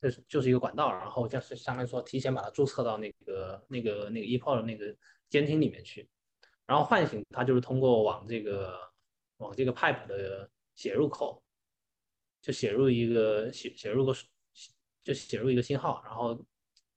[0.01, 4.95] 就是就是一个管道，然后就是相当于说提前把它注册到那个那个那个 epoch 的那个
[5.31, 6.09] 监听里面去，
[6.67, 8.77] 然后唤醒它就是通过往这个
[9.37, 11.41] 往这个 pipe 的写入口。
[12.45, 14.13] 就写入一个写写入个
[15.05, 16.45] 就写入一个信号，然后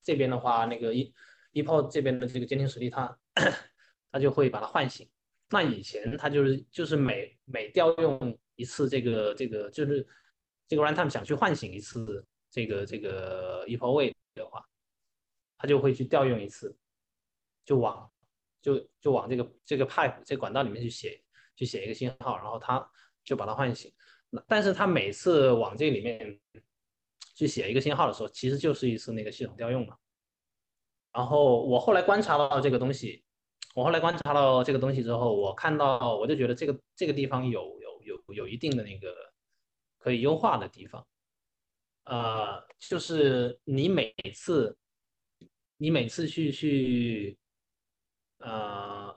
[0.02, 1.14] 这边的话，那个一
[1.52, 3.16] 一炮这边的这个监听实例， 它
[4.12, 5.08] 它就会把它唤醒。
[5.52, 10.06] 那以前它就是就是每每调用一次这个这个就是
[10.68, 14.64] 这个 runtime 想去唤醒一次这个这个一炮位的话，
[15.58, 16.76] 它就会去调用一次，
[17.64, 18.12] 就往
[18.62, 21.22] 就就往这个这个 pipe 这管道里面去写
[21.56, 22.90] 去写一个信号，然后它
[23.24, 23.94] 就把它唤醒。
[24.48, 26.40] 但是它每次往这里面
[27.36, 29.98] 去写一个信号的时候，其实就是一次那个系统调用嘛。
[31.12, 33.25] 然后我后来观察到这个东西，
[33.76, 39.14] 我后来观察到这个东西之后，我看到我就觉得这个这个地方有有有有一定的那个
[40.00, 41.06] 可以优化的地方。
[42.06, 44.76] 呃，就是你每次
[45.78, 47.38] 你每次去去
[48.40, 49.16] 呃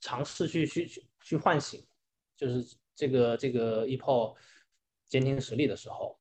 [0.00, 1.84] 尝试去去去去唤醒，
[2.36, 2.78] 就是。
[2.96, 4.36] 这个这个 EPO
[5.08, 6.20] 监听实例的时候，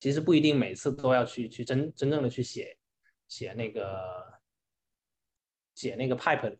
[0.00, 2.76] 其实不一定每次都要去去真真正的去写
[3.26, 4.31] 写那个
[5.82, 6.56] 写那个 pipe，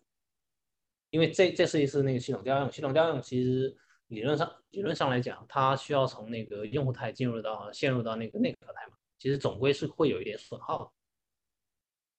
[1.10, 3.76] 因为这这是一次那个系统调用，系统调用其实
[4.08, 10.92] 理论上理论上来讲，它需要从那个用户台进入到陷入到那个内核台嘛，其实总归是会有一点损耗，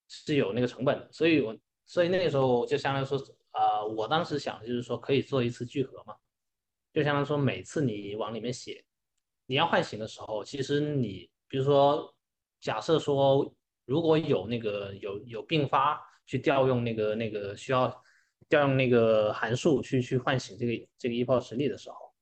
[0.08, 3.18] 是有那个成本的，所以我所以那个时候就相当于说，
[3.52, 6.16] 呃，我当时想就是说可以做一次聚合嘛。
[6.94, 8.86] 就相当于说，每次你往里面写，
[9.48, 12.16] 你要唤醒的时候，其实你比如说，
[12.62, 13.52] 假设说
[13.86, 17.90] 如果有那个有有并发去调用那个那个需要
[18.50, 22.14] 调用那个函数去去唤醒这个这个 EPO 实例的时候，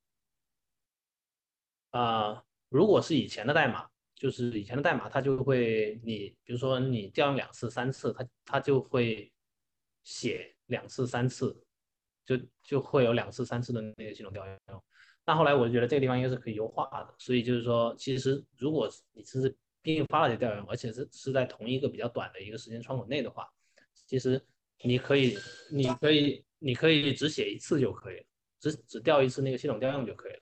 [1.91, 9.31] 啊，如果是以前的代码，就是以前的代码，它就会你比如说你调用两次三次，它它就会
[10.03, 11.63] 写两次三次。
[12.23, 14.83] 就就会有两次、三次的那个系统调用，
[15.25, 23.51] 那后来我就觉得这个地方应该是可以优化的，所以就是说，其实如果你是并发了这调用，而且是是在同一个比较短的一个时间窗口内的话，
[24.11, 24.45] 其实
[24.83, 25.37] 你可以，
[25.71, 28.25] 你可以，你可以只写一次就可以了，
[28.59, 30.39] 只只调一次那个系统调用就可以了。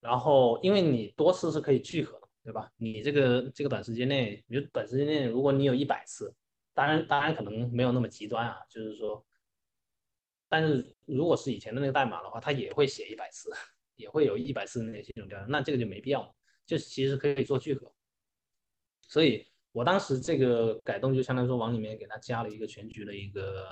[0.00, 2.72] 然后，因为你多次是可以聚合的，对吧？
[2.78, 6.34] 你这个这个短时间内，比如短时间内，如果你有一百次。
[6.72, 9.22] 当然，当然可能没有那么极端啊，就是说，
[10.48, 13.52] 但是如果是以前的那个代码的话，它也会写一百次，
[13.96, 17.94] 也会有一百次那个系统调用，那这个就没必要，就其实可以做聚合。
[19.02, 23.66] 所以我当时这个改动就相当于说往里面给它加了一个全局的一个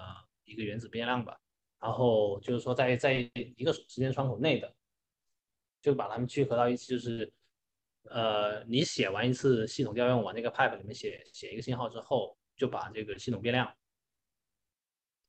[0.44, 1.38] 一个原子变量吧，
[1.80, 3.12] 然后就是说在在
[3.56, 4.74] 一个时间窗口内的，
[5.80, 7.32] 就把它们聚合到一起，就是
[8.10, 12.36] 呃，你写完一次系统调用往那个 pipe 里面写写一个信号之后。
[12.54, 13.74] 就把这个系统变量，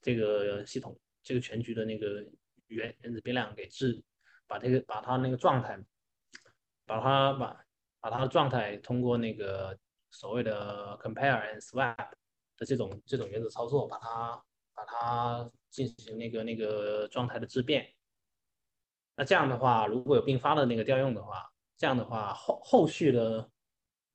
[0.01, 2.23] 这个系统这个全局的那个
[2.67, 4.03] 原原子变量给置，
[4.45, 5.79] 把这个把它那个状态，
[6.86, 7.65] 把它把
[8.01, 9.75] 把它的状态通过那个
[10.13, 12.10] 所谓的 compare and swap
[12.58, 17.93] 的这种这种原子操作，把它把它进行那个那个状态的质变。
[19.17, 23.49] 那这样的话，如果有并发的那个调用的话，这样的话后后续的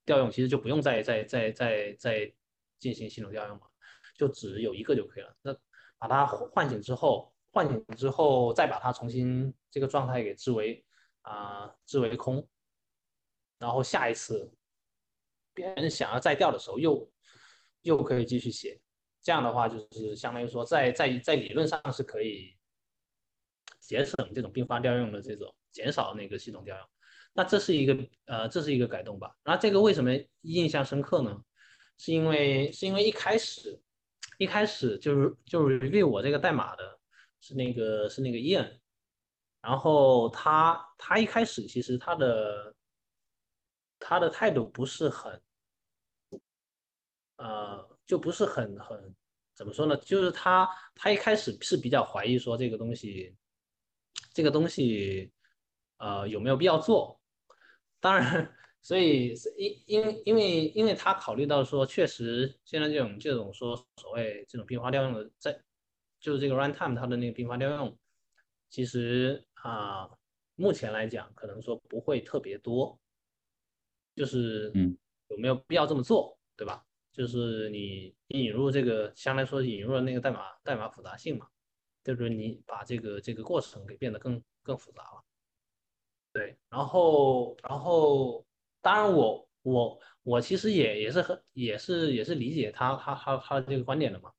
[0.06, 2.34] 调用其实就不用再再再再再。
[2.80, 3.66] 进行系统调用嘛，
[4.14, 5.36] 就只有一个就可以了。
[5.42, 5.52] 那
[5.98, 10.86] 把它唤醒之后，唤醒之后再把它重新这个状态给置为
[11.22, 12.48] 啊置为空，
[13.58, 14.48] 然后下一次
[15.58, 17.10] 别人想要再调的时候，又
[17.82, 18.80] 又可以继续写。
[19.20, 22.56] 这样的话，就是相当于说，在在在理论上是可以
[23.80, 26.86] 节省这种并发调用的这种减少那个系统调用。
[27.32, 29.34] 那这是一个呃这是一个改动吧？
[29.44, 31.36] 那这个为什么印象深刻呢？
[31.98, 33.76] 是因为是因为一开始
[34.38, 36.98] 一开始就是就是 review 我这个代码的
[37.40, 38.78] 是那个是那个 Ian，
[39.60, 42.74] 然后他他一开始其实他的
[43.98, 45.40] 他的态度不是很
[47.38, 49.16] 呃就不是很很
[49.54, 49.96] 怎么说呢？
[49.96, 53.34] 就是他他一开始是比较怀疑说这个东西
[54.32, 55.32] 这个东西
[55.96, 57.20] 呃有没有必要做，
[57.98, 58.54] 当然。
[58.80, 65.60] 所以，因因为因为因为他考虑到说，确实现在这种这种说所谓这种并发调用的，在
[66.20, 67.98] 就是这个 runtime 它的那个并发调用，
[68.70, 70.08] 其实啊，
[70.54, 72.98] 目前来讲，可能说不会特别多，
[74.14, 74.96] 就是嗯
[75.28, 76.86] 有没有必要这么做，对吧？
[77.18, 81.48] 就是你引入这个，相对来说引入了那个代码代码复杂性嘛，
[82.04, 85.24] 就是你把这个这个过程给变得更更复杂了。
[86.32, 88.46] 对，然后然后
[88.80, 94.32] 当然我我我其实也也是很也是也是理解他他他他的这个观点的嘛。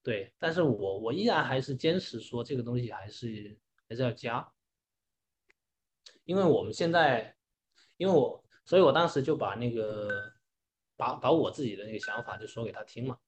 [0.00, 4.48] 对，但是我我依然还是坚持说这个东西还是还是要加，
[6.24, 7.34] 因为我们现在，
[7.96, 10.32] 因为我，所以我当时就把那个
[11.00, 13.18] 把把我自己的那个想法就说给他听嘛，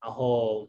[0.00, 0.68] 然后，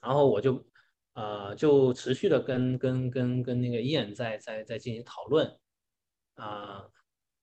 [0.00, 0.66] 然后我就
[1.14, 5.58] 呃就持续的跟跟跟跟那个燕在在在进行讨论，
[6.34, 6.90] 啊，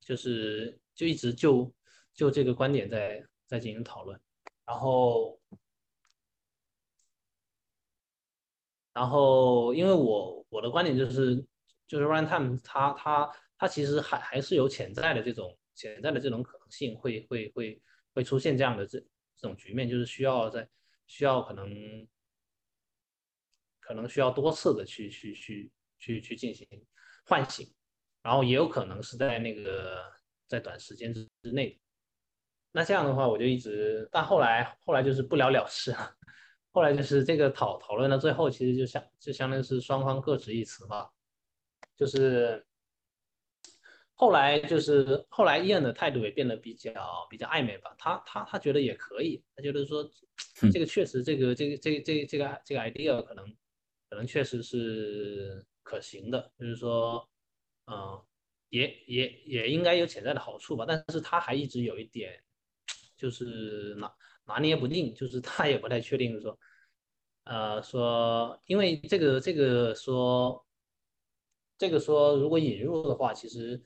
[0.02, 1.74] 就是就一直就
[2.14, 4.20] 就这个观点在在进行讨论，
[4.66, 5.40] 然后。
[8.94, 11.38] 然后，因为我我的观点就是，
[11.88, 17.82] 就是 runtime 它它它其实还还是有潜在的这种潜在的这种可能性，会会会
[18.14, 19.00] 会出现这样的这
[19.38, 20.68] 这种局面，就是需要在
[21.08, 22.08] 需要可能
[23.80, 26.68] 可能需要多次的去去去去去进行
[27.26, 27.74] 唤醒，
[28.22, 30.04] 然后也有可能是在那个
[30.48, 31.80] 在短时间之之内。
[32.74, 36.16] 那这样的话，我就一直，但后来后来就是不了了之了。
[36.72, 41.12] 后来就是这个讨讨论到最后，其实就相就相当于是双方各执一词吧。
[41.98, 42.66] 就是
[44.22, 47.92] 后来就是后来伊恩的态度也变得比较比较暧昧吧。
[47.98, 50.08] 他他他觉得也可以，他觉得说
[50.72, 53.44] 这个确实这个这个这个这个这个这个 idea 可能
[54.12, 57.28] 可能确实是可行的，就是说
[57.88, 58.22] 嗯
[58.70, 60.86] 也也也应该有潜在的好处吧。
[60.88, 62.40] 但是他还一直有一点
[63.18, 64.14] 就是拿。
[64.44, 66.60] 拿捏不定，就是他也不太确定说，
[67.44, 70.66] 呃，说因为这个这个说，
[71.78, 73.82] 这个说如果引入的话，其实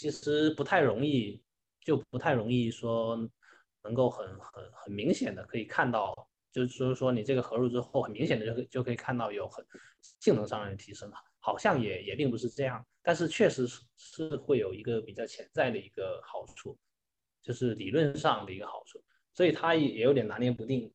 [0.00, 1.42] 其实不太容易，
[1.84, 3.18] 就不太容易说
[3.82, 9.62] 能够很很很明显的可以看到，就是说说你这个合入之后，很明显的就就可以看到有很
[10.20, 16.78] 性能上的提升了，好像也也并不是这样，但是确实是是会有一个比较潜在的一个好处，
[17.42, 19.04] 就是理论上的一个好处。
[19.34, 20.90] 所以他也也有点拿捏不定，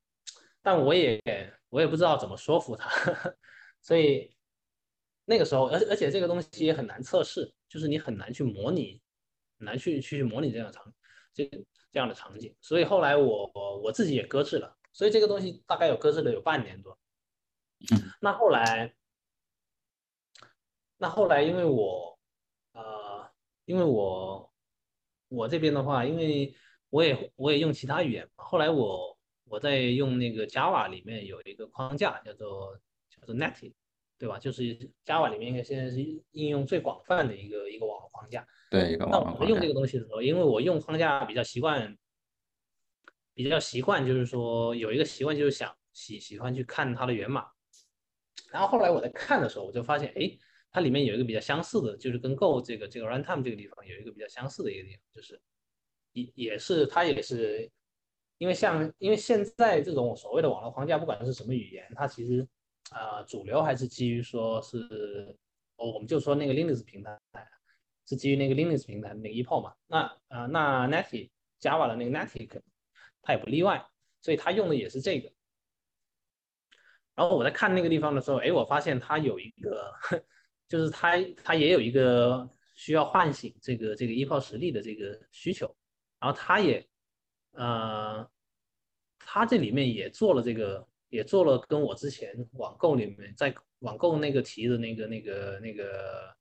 [0.64, 1.22] 但我也
[1.70, 2.90] 我也不知道怎么说服他，
[3.82, 4.36] 所以
[5.26, 9.00] 那个时候，而而且这个东西也很难测试，就是你很难去模拟，
[9.60, 10.92] 很难去去模拟这样场
[11.32, 11.46] 这
[11.92, 12.56] 这样的场景。
[12.60, 13.52] 所以后来我
[13.84, 16.98] 我自己也搁置了，所以这个东西大概有搁置了有半年多。
[18.22, 18.96] 那后来，
[20.98, 22.18] 那后来因为我
[22.72, 23.30] 呃，
[23.66, 24.52] 因为我
[25.28, 26.56] 我这边的话，因为。
[26.92, 33.74] 我也我也用其他语言，后来我我在用那个 Java 里面有一个框架叫做叫做 Netty，
[34.18, 34.38] 对吧？
[34.40, 36.00] 就是 Java 里面应该现在是
[36.32, 38.46] 应用最广泛的一个一个网络框架。
[38.72, 39.36] 对，一个网络框架。
[39.36, 41.98] 那我们用这个东西的时候，因为我用框架比较习惯，
[43.34, 47.46] 比较习惯就是说有一个习惯就是想喜喜欢去看它的源码，
[48.52, 50.32] 然后后来我在看的时候，我就发现，哎，
[50.72, 55.42] 它里面有一个比较相似的，就是跟 Go 这个这个 runtime 这个地方有一个比较相似的一个地方，就是。
[56.14, 57.70] 也也是，它也是，
[58.38, 62.48] 因为像因为现在这种所谓的网络框架，不管是什么语言，它其实
[62.92, 65.36] 啊主流还是基于说是，
[65.76, 67.20] 我们就说那个 Linux 平台
[68.06, 72.62] 是基于那个 Linux 平台那个 EPO 嘛，那啊那 Netty Java 的那个 Netty
[73.22, 73.86] 它也不例外，
[74.22, 75.32] 所以它用的也是这个。
[77.16, 79.92] 然后我在看那个地方的时候，哎，我发现它有一个，
[80.68, 85.66] 就是它它也有一个需要唤醒这个这个 EPO 实力的这个需求。
[86.20, 86.88] 然后他也，
[87.52, 88.28] 呃，
[89.20, 96.36] 他这里面也做了这个，也做了跟我之前网购里面在网购那个提的那个那个那个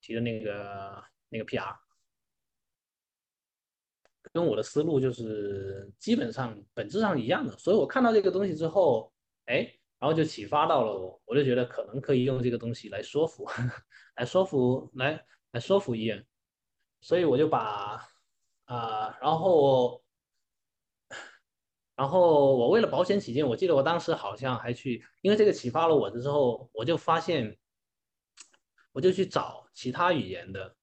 [0.00, 1.76] 提的那个那个 PR，
[4.32, 7.56] 跟我的思路就是基本上本质上一样的。
[7.58, 9.12] 所以我看到这个东西之后，
[9.46, 13.46] 哎，然后就启发到了我，我就觉得可能可以用这个东西来说服，
[14.16, 16.24] 来说服，来来说服医院，
[17.00, 18.08] 所以我就把。
[18.66, 20.01] 啊，然后，
[22.02, 27.56] 然后我为了保险起见，我记得我当时好像还去，因为这个启发了我的之后，我就发现，
[28.90, 30.74] 我就去找其他语言的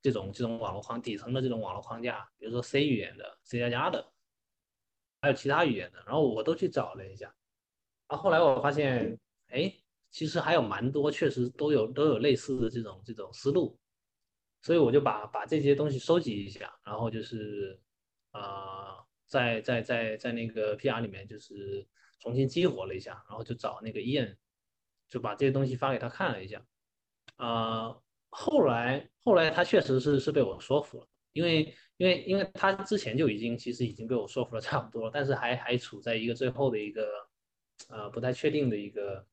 [0.00, 4.10] 这种这种网络框底层的这种网络框架，比如说 C 语言的、C 加加的，
[5.20, 7.26] 还有其他语言的，然后我都去找了一下，
[8.08, 9.70] 然后后来我发现，哎，
[10.10, 13.78] 其实还有蛮多，确实都有都有类似的这种这种思路。
[14.62, 17.78] 所以我就把把这些东西收集一下，然后就是，
[18.30, 18.91] 呃，
[19.32, 21.86] 在在在在那个 PR 里面就是
[22.20, 24.36] 重新激活了一下，然后就找那个 Ian，
[25.08, 26.62] 就把这些东西发给他看了一下，
[27.36, 27.96] 啊，
[28.28, 37.08] 后来后来他确实是是被我说服了，因为因为因为他之前就已经其实已经被我说服了差不多，但是还还处在一个最后的一个
[37.88, 39.26] 呃不太确定的一个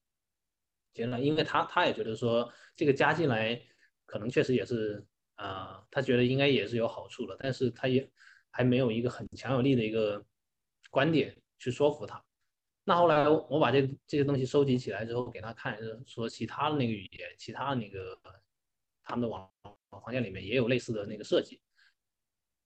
[0.93, 3.61] 阶段，因为他他也觉得说这个加进来
[4.05, 8.09] 可能确实也是啊，他觉得应该也是有好处的，但是他也
[8.59, 10.21] 还没有一个很强有力的一个
[10.89, 12.21] 观点去说服他。
[12.83, 18.19] 那后来我把这这些东西收集起来之后给他看，说其他的那个语言，其他的那个
[19.01, 21.61] 他们的网网框架里面也有类似的那个设计。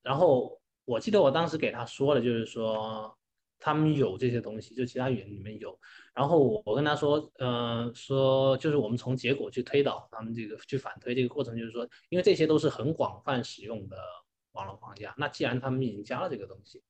[0.01, 3.15] 然后我记得我当时给他说的就是说
[3.59, 5.79] 他们有这些东西，就其他语言里面有。
[6.15, 13.95] 然后我跟他说，嗯，说就是我们从结果去推导他们这个去反推这个过程，就是说，因为这些都是很广泛使用的
[14.53, 16.81] 网络框架，那既然他们已经加了这个东西，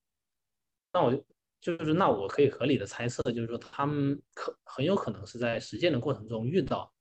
[0.94, 1.26] 那我就。
[1.64, 6.94] 就是那我可以合理的猜测，就是说他们可很有可能是在实践的过程中遇到，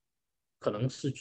[0.60, 1.12] 可能是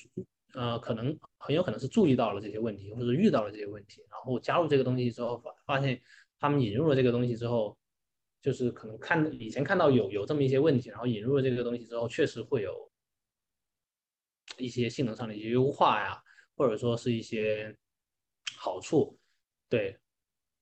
[0.53, 5.99] 呃可能很有可能是注意到了这些问题，或者遇到了这些问题，然后加入这个东西之后发发现
[6.39, 7.75] 他们引入了这个东西之后，
[8.43, 12.91] 就是可能看以前看到有有这么一些问题，然后引入了这个东西之后，确实会有
[14.59, 16.21] 一些性能上的一些优化呀，
[16.55, 17.75] 或者说是一些
[18.55, 19.17] 好处，
[19.71, 19.97] 对。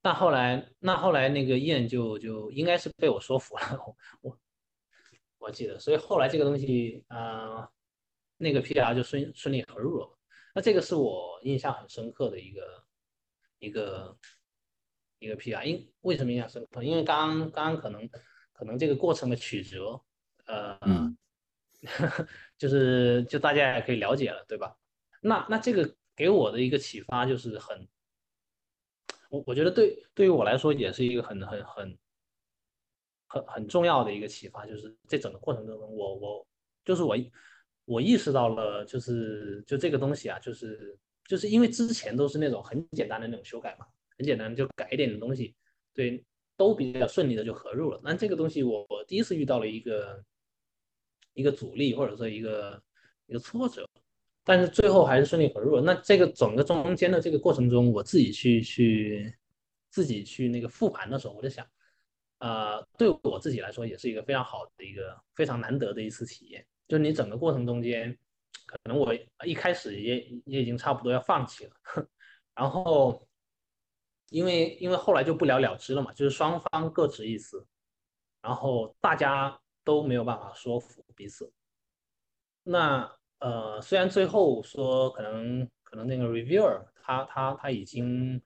[0.02, 3.78] 但后来，那后来那个燕就就应该是被我说服了，
[4.22, 4.40] 我
[5.40, 7.70] 我记得，所以后来这个东西啊，
[8.38, 10.18] 那个 PR 就顺顺利合入了。
[10.56, 12.84] 那这个是我印象很深刻的一个
[13.58, 14.18] 一个
[15.20, 16.82] 一个 PR，因为什么印象深刻？
[16.82, 18.10] 因为刚刚刚可能
[18.54, 20.02] 可能这个过程的曲折，
[20.46, 20.80] 呃，
[22.58, 24.78] 就是就大家也可以了解了，对吧？
[25.20, 27.86] 那那这个给我的一个启发就是很。
[29.30, 31.98] 我我觉得对对于我来说也是一个很很很
[33.28, 36.48] 很很重要的一个启发，就是这整个过程当中，我我
[36.84, 37.16] 就是我
[37.86, 43.86] 我意识到了，就是就这个东西啊，就是就是因为之前都是那种很简单的那种修改嘛，
[44.18, 45.56] 很简单就改一点的东西，
[45.94, 46.24] 对，
[46.58, 48.02] 都比较顺利的就合入了。
[48.04, 50.24] 那这个东西我我第一次遇到了一个
[51.34, 52.82] 一个阻力或者说一个
[53.28, 53.88] 一个挫折。
[54.50, 55.80] 但是最后还是顺利合入。
[55.80, 59.32] 那这个整个中间的这个过程中，我自己去去
[59.92, 61.64] 自己去那个复盘的时候，我就想，
[62.40, 66.66] 呃，对我自己来说也是一个非常好的一个非常难得的一次体验。
[66.88, 68.18] 就是你整个过程中间，
[68.66, 69.14] 可能我
[69.46, 71.72] 一开始也也已经差不多要放弃了，
[72.56, 73.28] 然后
[74.32, 77.64] 因为因为后来就不了了之了嘛，就是双方各执一词，
[78.42, 81.54] 然后大家都没有办法说服彼此，
[82.64, 83.19] 那。
[83.40, 88.42] 呃，虽然最后说可能可能那个 reviewer 他他他已经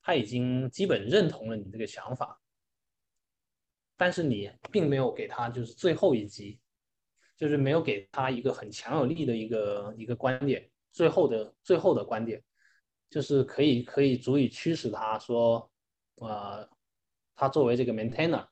[0.00, 2.40] 他已经基本认同了你这个想法，
[3.96, 6.60] 但是你并没有给他就是最后一击，
[7.36, 12.40] 就是没有给他一个很强有力的一个一个观点，最后的最后的观点，
[13.10, 15.68] 就是可以可以足以驱使他说，
[16.14, 16.68] 呃，
[17.34, 18.46] 他作为这个 maintainer，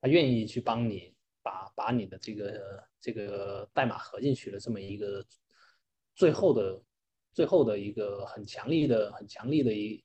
[0.00, 5.26] 他愿意去帮你把把你的这个这个代码合进去的这么一个。
[6.20, 6.78] 最后的
[7.32, 10.04] 最后的一个很强力的、很强力的一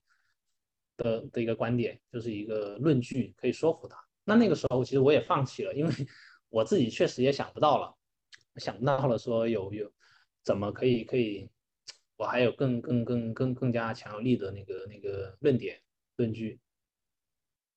[0.95, 3.97] 的的一个观点，就是一个论据可以说服他。
[4.23, 5.91] 那那个时候其实我也放弃了，因为
[6.47, 7.93] 我自己确实也想不到了，
[8.55, 9.91] 想不到了说有有
[10.41, 11.49] 怎么可以可以，
[12.15, 15.81] 我还有更更更更更加强有力的那个那个论点
[16.15, 16.57] 论据。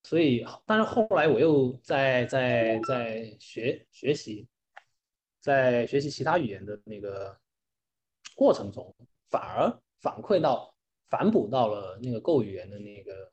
[0.03, 4.47] 所以，但是后来我又在在在学学习，
[5.41, 7.37] 在学习其他语言的那个。
[8.39, 8.95] 过程中
[9.29, 9.69] 反而
[9.99, 10.73] 反馈到
[11.09, 13.29] 反哺到了那个 Go 语言的那个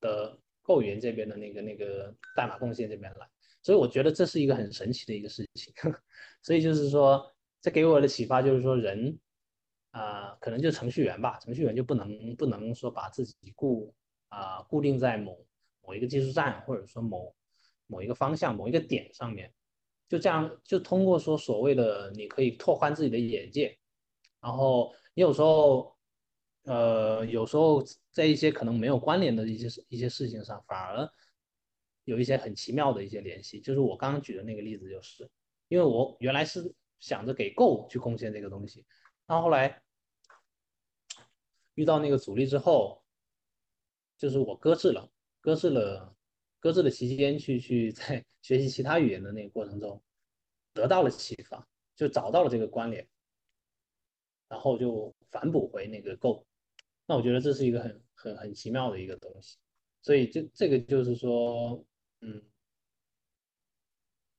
[0.00, 3.28] 的 Go 语言这边的那个那个代码贡献这边来，
[3.62, 5.72] 所以我觉得这是一个很神奇的一个事情。
[6.42, 7.24] 所以就是说，
[7.60, 9.16] 这给我的启发就是说，人
[9.92, 13.94] 啊，可能就程序员吧，程序员就不能不能说把自己固
[14.30, 15.38] 啊固定在某
[15.82, 17.32] 某一个技术站，或者说某
[17.86, 19.54] 某一个方向、某一个点上面，
[20.08, 23.78] 就这样就通过说所谓的你可以拓宽自己的眼界。
[24.40, 25.96] 然后你有时候，
[26.62, 31.10] 呃，有时候在一些可能没有关联的一些一些事情上，反而
[32.04, 33.60] 有一些很奇妙的一些联系。
[33.60, 35.28] 就是我刚刚举的那个例子，就是
[35.68, 38.86] 因为我原来是想着给 Go 去贡献这个东西，
[39.26, 39.82] 然后后来
[41.74, 43.02] 遇到那个阻力之后，
[44.16, 45.10] 就是我搁置了，
[45.40, 46.14] 搁置了，
[46.60, 50.02] 搁置了期间去去在 学习其他语言的那个过程中，
[50.72, 51.66] 得到了启发，
[51.96, 53.06] 就找到了这个关联。
[54.48, 56.46] 然后就反哺回那个 Go，
[57.06, 59.58] 那我觉得这是一个很很很奇妙的一个东西，
[60.02, 61.84] 所以这这个就是说，
[62.20, 62.42] 嗯，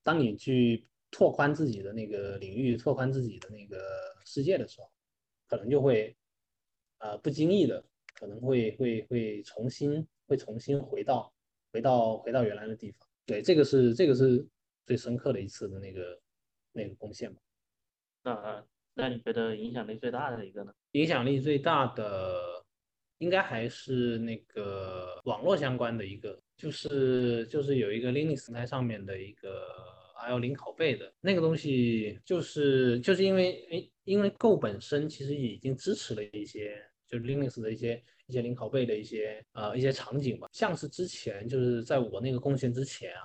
[0.03, 3.79] 当你去拓宽自己的那个领域，拓宽自己的那个
[4.25, 4.91] 世界的时候，
[5.47, 6.15] 可能就会
[6.99, 7.83] 呃不经意的
[8.15, 11.33] 可能会会会重新会重新回到
[11.71, 13.07] 回到回到原来的地方。
[13.25, 14.45] 对，这个是这个是
[14.85, 16.21] 最深刻的一次的那个
[16.71, 17.41] 那个贡献吧。
[18.23, 18.65] 那
[18.99, 20.73] 那你觉得影响力最大的一个呢？
[20.91, 22.63] 影响力最大的
[23.19, 29.67] 应该还是那个网络相关的一个，就是就是有一个 Linux 平台上面的一个
[30.17, 43.23] I/O 零拷贝的那个东西，就是就是因为诶，因为 Go 本身其实已经支持了一些，就是 Linux 的一些一些零拷贝的一些呃一些场景吧，像是之前就是在我那个贡献之前啊，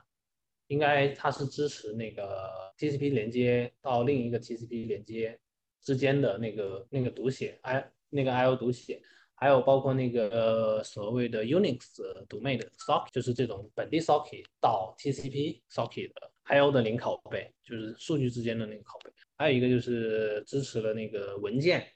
[0.69, 2.49] 应该它是支持那个
[2.79, 5.37] TCP 连接到另一个 TCP 连接。
[5.85, 9.03] 之间的那个那个读写，i 那个 I/O 读写，
[9.35, 11.79] 还有包括那个所谓的 Unix
[12.27, 19.13] 读卖的 socket，就是这种本地 socket 到 TCP socket 的 I/O 的零拷贝，就是数据之间的那个拷贝。
[19.37, 21.87] 还有一个就是支持了那个文件，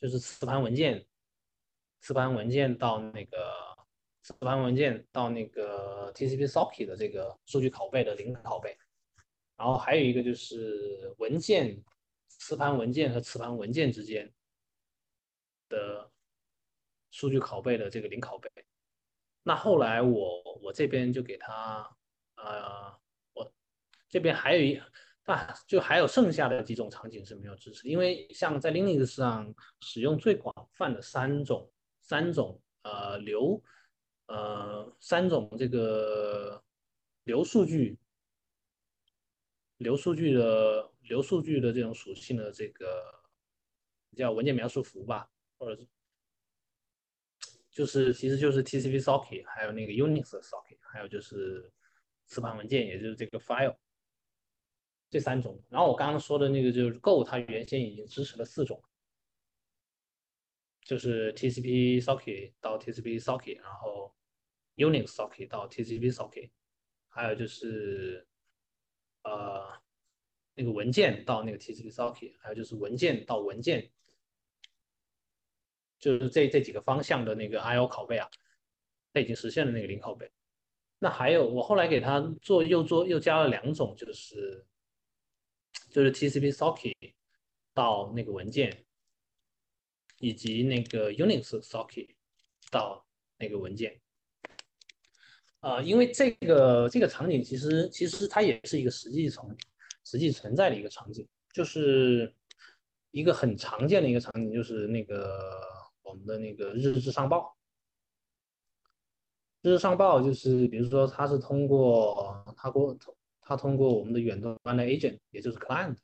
[0.00, 1.06] 就是磁盘文件，
[2.00, 3.38] 磁盘文件到那个
[4.22, 8.76] 磁盘文件到那个 TCP socket 的这个数据拷贝的零拷贝。
[9.56, 11.80] 然后还有一个就是文件。
[12.38, 14.32] 磁盘文件和磁盘文件之间
[15.68, 16.10] 的
[17.10, 18.48] 数据拷贝的这个零拷贝，
[19.42, 21.84] 那后来我我这边就给他，
[22.36, 22.96] 呃，
[23.34, 23.52] 我
[24.08, 24.80] 这边还有一
[25.24, 31.70] 啊，就还有剩下的几种场景是没有支持，因为像在 Linux 上使用最广泛的三种
[32.00, 33.60] 三种呃流
[34.26, 36.62] 呃三种这个
[37.24, 37.98] 流数据
[39.78, 40.88] 流数据的。
[41.08, 43.12] 流数据的这种属性的这个
[44.14, 45.88] 叫文件描述符吧，或者是
[47.70, 51.72] 就是其实就是 TCP socket，还有那个 Unix socket，还有就是
[52.26, 53.76] 磁盘文件，也就是这个 file
[55.08, 55.62] 这三种。
[55.68, 58.82] 然后我刚刚说的那个就是 Go，它原先已经支持了四种，
[60.82, 64.14] 就是 TCP socket 到 TCP socket，然后
[64.76, 66.50] Unix socket 到 TCP socket，
[67.08, 68.26] 还有就是
[69.22, 69.80] 呃。
[70.58, 73.88] 那个文件到那个 TCP socket，还有就是文件到文件，
[76.00, 78.28] 就是这这几个方向的那个 I/O 拷贝啊，
[79.12, 80.28] 它已经实现了那个零拷贝。
[80.98, 84.66] 那还有我后来给他做又做又加了两种，就是
[85.90, 87.12] 就是 TCP socket
[87.72, 88.84] 到那个文件，
[90.18, 92.08] 以及那个 Unix socket
[92.68, 93.06] 到
[93.36, 94.00] 那个文件。
[95.60, 99.56] 啊，因为这个这个场景其实其实它也是一个实际从。
[100.08, 102.34] 实际存在的一个场景，就是
[103.10, 105.60] 一个很常见的一个场景，就是那个
[106.00, 107.54] 我们的那个日志上报。
[109.60, 112.96] 日志上报就是，比如说它是通过它过
[113.42, 115.98] 它通过我们的远端的 agent，也就是 client，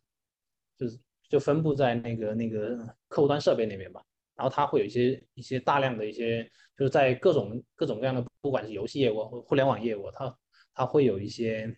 [0.77, 1.01] 就是
[1.31, 2.77] 就分布在那个那个
[3.09, 4.05] 客户端设备那边吧。
[4.35, 6.45] 然后它会有一些一些大量的一些，
[6.77, 10.39] 就是在各种各种各样的，不管是游戏业务或互联网业务，它
[10.75, 11.75] 它会有一些。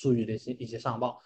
[0.00, 1.20] 数据的一些一些上报，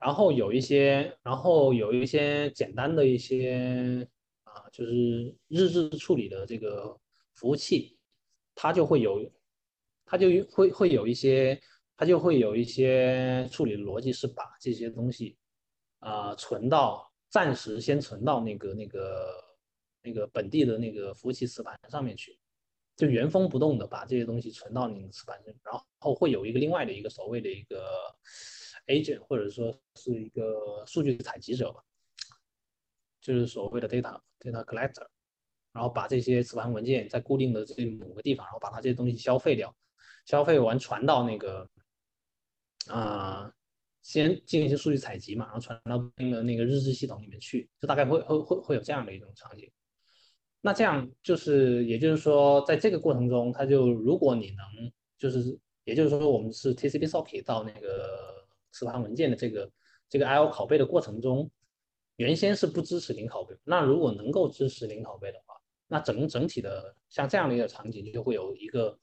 [0.00, 4.04] 然后有一些，然后有一些简单的一些
[4.42, 6.98] 啊，就是日志处理的这个
[7.34, 7.96] 服务器，
[8.52, 9.30] 它就会有，
[10.04, 11.60] 它就会会有一些，
[11.96, 15.36] 它就会有一些处理逻辑是把这些东西
[16.00, 19.44] 啊存到暂时先存到那个那个
[20.02, 22.36] 那个本地的那个服务器磁盘上面去。
[22.96, 27.84] 就原封不动的把这些东西存到你的磁盘上，然后会有一个另外的一个所谓的一个
[28.86, 31.82] agent，或者说是一个数据采集者吧，
[33.20, 35.06] 就是所谓的 data data collector，
[35.72, 39.76] 然后把这些磁盘文件在固定的这某个地方，然后把它这些东西消费掉，
[40.24, 41.68] 消费完传到那个
[42.88, 43.52] 啊，
[44.00, 49.70] 先进行数据采集嘛，然后传到那个那个日志系统里面去，就大概会会会会有这样的一种场景。
[50.66, 59.70] 那这样就是，也就是说，在这个过程中，它就如果你能，就是，也就是说，我们是 TCP socket 到那个磁盘文件的这个
[60.08, 61.48] 这个 I/O 拷贝的过程中，
[62.16, 63.56] 原先是不支持零拷贝。
[63.62, 65.54] 那如果能够支持零拷贝的话，
[65.86, 68.98] 那整整体的像这样的一个场景，就会有一个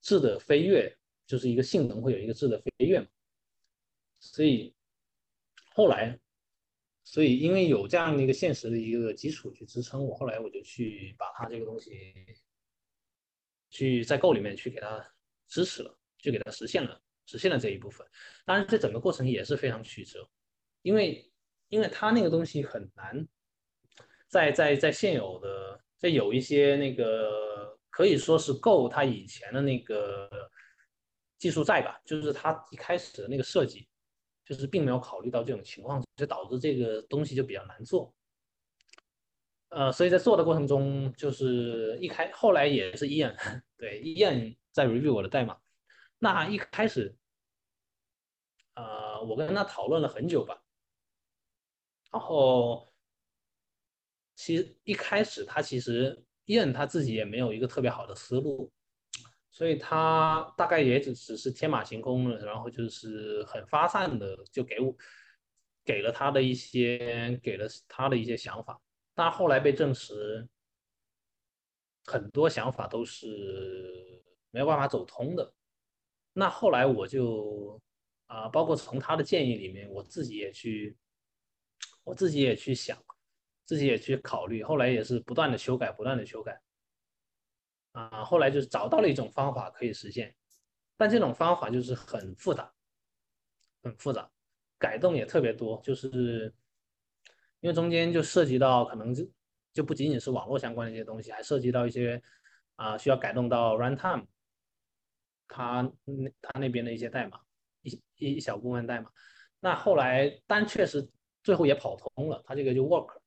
[0.00, 0.90] 质的飞跃，
[1.26, 3.06] 就是一个性能会有一个质的飞跃嘛。
[4.20, 4.74] 所以
[5.74, 6.18] 后来。
[7.06, 11.92] 所以，因为有这样的一个现实的一个基础去支撑我，后来我就去把它这个东西，
[13.68, 15.04] 去在 Go 里面去给它
[15.46, 18.06] 支持了，就给它实现了，实现了这一部分。
[18.46, 20.26] 当然，这整个过程也是非常曲折，
[20.80, 21.30] 因为，
[21.68, 23.28] 因为它那个东西很难，
[24.26, 30.50] 在在在现有的，在有一些那个可以说是 Go 它以前的那个
[31.36, 33.86] 技术在吧，就是它一开始的那个设计。
[34.44, 38.14] 就是并没有考虑到这种情况，就导致这个东西就比较难做。
[39.70, 43.34] 呃，所以在做的过程中，就是一开后来也是 Ian，
[43.76, 45.58] 对 Ian 在 review 我的代码。
[46.18, 47.16] 那一开始，
[48.74, 50.62] 呃，我跟他讨论了很久吧，
[52.12, 52.92] 然后
[54.36, 58.70] 其实一开始他其实 Ian 他自己也没有一个特别好的思路，
[59.54, 64.92] 所以他大概也只只是天马行空了，然后就是很发散的就给我
[65.84, 68.76] 给了他的一些给了他的一些想法。
[69.14, 70.44] 但后来被证实，
[72.04, 75.54] 很多想法都是没有办法走通的。
[76.32, 77.80] 那后来我就
[78.26, 80.96] 啊，包括从他的建议里面，我自己也去，
[82.02, 82.98] 我自己也去想，
[83.64, 84.64] 自己也去考虑。
[84.64, 86.60] 后来也是不断的修改，不断的修改。
[87.94, 90.32] 啊，后来就是找到了一种方法可以实现，
[90.96, 92.72] 但这种方法就是很复杂，
[93.82, 94.30] 很复杂，
[94.78, 96.54] 改动也特别多，就是。
[97.60, 99.26] 因为中间就涉及到可能就
[99.72, 102.22] 就不仅仅是网络相关的一些东西，还涉及到一些
[102.76, 104.26] 啊需要改动到 runtime，
[105.48, 107.40] 它那它那边的一些代码，
[107.80, 109.10] 一一小部分代码。
[109.60, 111.10] 那后来但确实
[111.42, 113.18] 最后也跑通了，它这个就 work。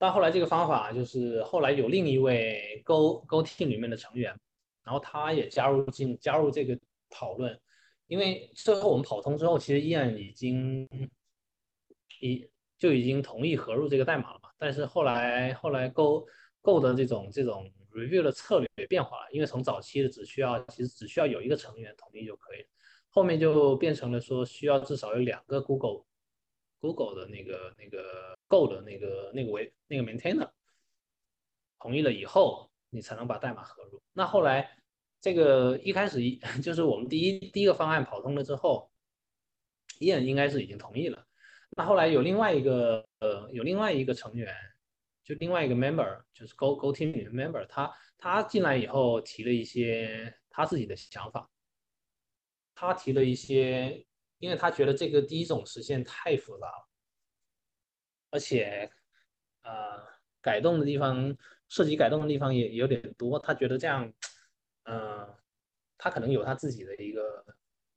[0.00, 4.36] 但后来这个方法就是后来有另一位 Go Go Team 里面的成员，
[4.82, 6.76] 然后他也加入进加入这个
[7.08, 7.56] 讨论，
[8.08, 10.88] 因为最后我们跑通之后，其实依然已经。
[12.22, 12.46] 已
[12.76, 14.50] 就已经同意合入这个代码了嘛？
[14.58, 16.26] 但是后来后来 Go
[16.60, 22.58] Go 的这种这种 review 的策略变化了，因为从早期的只需要其实只需要有一个成员同意就可以，
[23.08, 26.04] 后面就变成了说需要至少有两个 Google
[26.78, 30.50] Google 的那个那个 Go 的那个那个为那个 maintainer
[31.78, 34.02] 同意了以后，你才能把代码合入。
[34.12, 34.76] 那后来
[35.20, 38.90] 这个一开始一 就是我们第一第一个方案跑通了之后
[40.00, 41.26] ，Ian 应该是已经同意了。
[41.70, 44.54] 那后来有另外一个呃，有另外一个成员，
[45.24, 51.48] 就另外一个 member，就是 Go Go Team 的 member，他他进来以后提了一些他自己的想法，
[52.74, 54.04] 他提了一些，
[54.38, 56.88] 因为他觉得这个第一种实现太复杂了，
[58.30, 58.90] 而且
[59.62, 60.02] 呃
[60.40, 61.36] 改动的地方
[61.68, 64.12] 涉及改动的地方也有点多，他觉得这样，
[64.84, 65.38] 呃，
[65.98, 67.44] 他可能有他自己的一个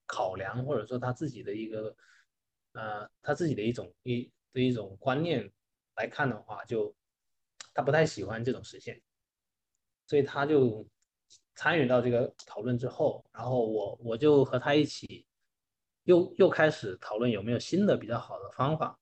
[0.05, 1.95] 考量，或者说他自己的一个。
[2.75, 5.47] 呃，他自己的一种一的一种观念
[5.95, 6.91] 来看的话，就
[7.71, 8.99] 他不太喜欢这种实现，
[10.07, 10.83] 所以他就
[11.53, 15.23] 参与到这个讨论之后，然后我我就和他一起
[16.05, 18.99] 又又开始讨论有没有新的比较好的方法。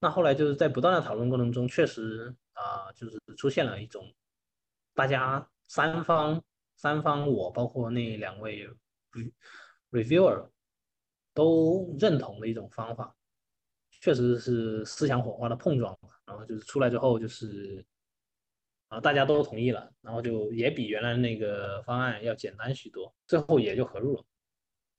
[0.00, 4.12] 那后来就是在不断的讨论过程中，确实啊，就是出现了一种
[4.94, 6.42] 大家三方
[6.76, 8.68] 三方我包括那两位
[9.92, 10.48] reviewer。
[11.32, 13.14] 都认同的一种方法，
[13.88, 15.96] 确实是思想火花的碰撞
[16.26, 17.86] 然后就是出来之后，就是
[18.88, 24.24] 啊，大家都同意了，然后就也比原来那个方案要简单许多，最后也就合入了。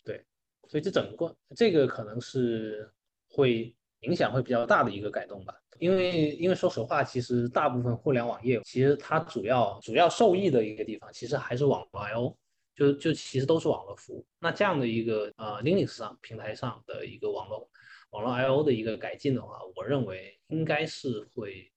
[0.06, 0.26] 对，
[0.70, 2.90] 所以这整个这个可能是
[3.30, 5.54] 会影响会比较大的一个改动吧。
[5.80, 12.38] 因为因为说实话，其实大部分互联网业务其实它主要主要受益的一个地方，其实还是网络 I/O。
[12.74, 17.70] 就就其实都是网络服务，那这样的一个呃 Linux 上平台上的一个网络
[18.12, 21.70] 网络 I/O 的一个改进的话，我认为应该是会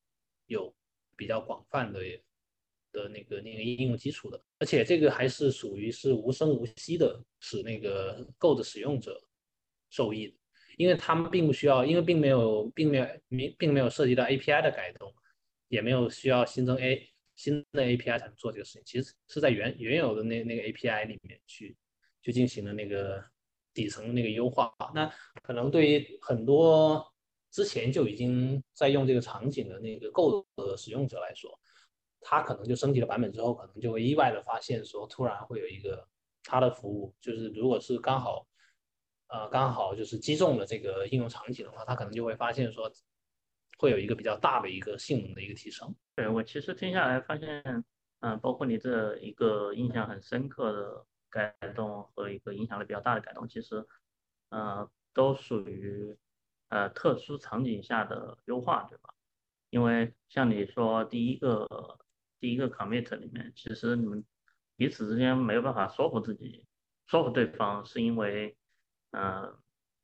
[0.47, 0.73] 有
[1.17, 2.01] 比较广泛的
[2.93, 9.21] 的那个那个应用基础的，而且这个还是属于是无声无息的，使那个 Go 的使用者
[9.91, 10.35] 受益的，
[10.77, 15.13] 因为他们并不需要，因为并没有并没有并并没有涉及到 API 的改动，
[15.69, 17.11] 也没有需要新增 A。
[17.37, 21.77] 新的 API 才能做这个事情，其实是在原原有的那那个 API 里面去
[22.23, 23.21] 去进行了那个
[23.73, 24.73] 底层的那个优化。
[24.95, 25.13] 那
[25.43, 27.05] 可能对于很多
[27.51, 31.51] 之前就已经在用这个场景的那个 Go 的使用者来说，
[32.21, 36.07] 他可能就升级了版本之后，可能就会意外的发现说，突然会有一个
[36.45, 38.47] 他的服务，就是如果是刚好
[39.29, 42.91] 呃刚好就是击中了这个应用场景的话，他可能就会发现说。
[43.77, 45.93] 会有一个比较大的一个性能的一个提升。
[46.15, 47.85] 对我其实听下来发现，
[48.21, 53.85] 嗯，包括你这一个印象很深刻的改动和一个影响力比较大的改动，其实，
[54.51, 56.17] 呃，都属于
[56.69, 59.13] 呃特殊场景下的优化，对吧？
[59.71, 61.67] 因为像你说第一个
[62.39, 64.25] 第一个 commit 里面，其实你们
[64.77, 66.65] 彼此之间没有办法说服自己，
[67.07, 68.57] 说服对方，是因为，
[69.15, 69.57] 嗯。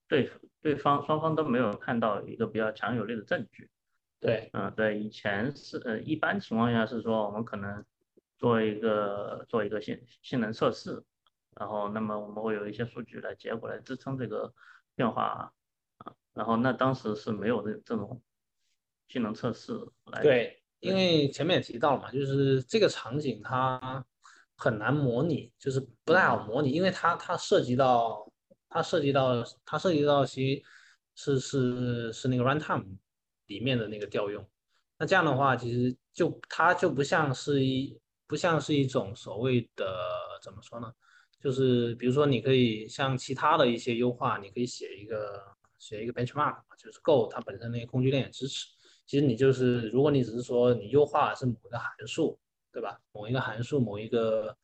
[0.08, 0.28] 对，
[0.60, 3.70] 对方双方都没有看到一个比较强有力的证据。
[4.18, 7.84] 对，嗯，对，以前是呃，一般情况下是说我们可能
[8.36, 11.00] 做一个做一个性性能测试，
[11.54, 14.52] 然后那么我们会有一些数据来结果来支撑这个
[14.96, 15.48] 变化
[15.98, 18.20] 啊，然后那当时是没有这这种
[19.06, 19.72] 性能测试
[20.06, 24.04] 来对，因为前面也提到了嘛，就是这个场景它
[24.56, 28.29] 很难模拟，就是不太好模拟，因为它它涉及到
[28.70, 30.64] 它涉及到它涉及到其
[31.14, 32.96] 是是是那个 runtime
[33.46, 34.42] 里面的那个调用，
[34.96, 39.86] 那这样的话其实就它就不像是一不像是一种所谓的
[40.42, 40.90] 怎么说呢？
[41.38, 45.42] 就是比如说你可以像其他的一些优化，你可以写一个
[45.78, 48.66] 写一个 benchmark，就是 Go 它本身那个工具链也支持。
[49.06, 52.38] 其实你就是如果你只是说你优化是某一个函数。
[52.72, 53.00] 对吧？
[53.10, 54.56] 某一个函数，某一个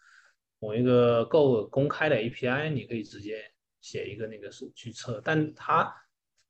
[0.60, 3.42] 某一个 Go 公开的 API，你可以直接
[3.86, 5.20] 写一个那个是去测。
[5.24, 5.94] 但它，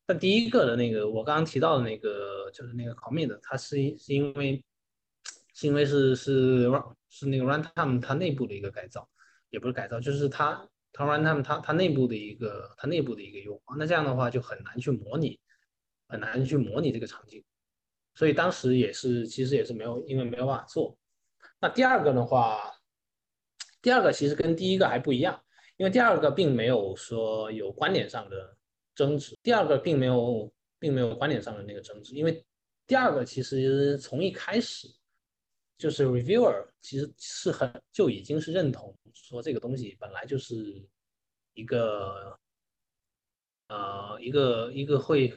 [0.07, 4.63] 但第一个的那个我刚刚提到的那个就是那个 commit，它是是因为
[5.53, 6.67] 是因为是是
[7.09, 9.07] 是那个 runtime 它内部的一个改造，
[9.51, 13.75] 也不是改造，就是它它 runtime 它它内部的一个它内部的一个优化。
[13.77, 15.39] 那这样的话就很难去模拟，
[16.07, 17.43] 很难去模拟这个场景。
[18.15, 20.97] 所以当时也是其实也是没有，因为没有办法做。
[21.59, 22.73] 那第二个的话，
[23.79, 25.39] 第二个其实跟第一个还不一样，
[25.77, 28.57] 因为第二个并没有说有观点上的
[28.93, 32.43] 争执，第二个并没有并没有观点上的那个争执，因为
[32.85, 34.87] 第二个其实从一开始
[35.77, 40.85] 就是 reviewer 其实是很就已经是认同说这个东西本来就是
[41.53, 42.37] 一个
[43.69, 45.33] 呃一个一个会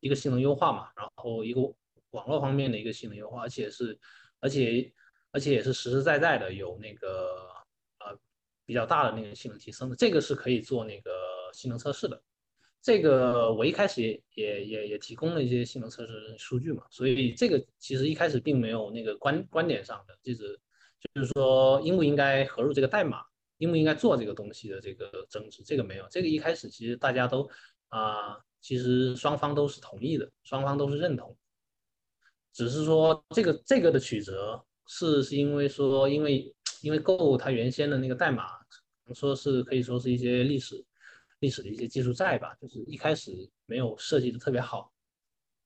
[0.00, 1.60] 一个性能优化嘛，然后一个
[2.10, 3.98] 网络方面的一个性能优化，而且是
[4.40, 4.92] 而且。
[5.30, 7.50] 而且也是实实在在的有那个
[8.68, 11.10] 比较大的那个性能提升的，这个是可以做那个
[11.54, 12.22] 性能测试的。
[12.82, 20.60] 这个我一开始也也也也提供了一些性能测试数据嘛，所以这个其实一开始并没有那个观观点上的就是
[21.14, 23.24] 就是说应不应该合入这个代码，
[23.56, 26.06] 应不应该做这个东西的这个争执，这个没有。
[26.10, 27.48] 这个一开始其实大家都
[27.88, 31.34] 啊，其实双方都是同意的，双方都是认同，
[32.52, 34.62] 只是说这个这个的曲折。
[34.90, 36.50] 是是因为说，因为
[36.80, 38.57] 因为 Go 它原先的那个代码，
[39.14, 40.84] 说是可以说是一些历史
[41.40, 43.32] 历史的一些技术债吧，就是一开始
[43.66, 44.90] 没有设计的特别好，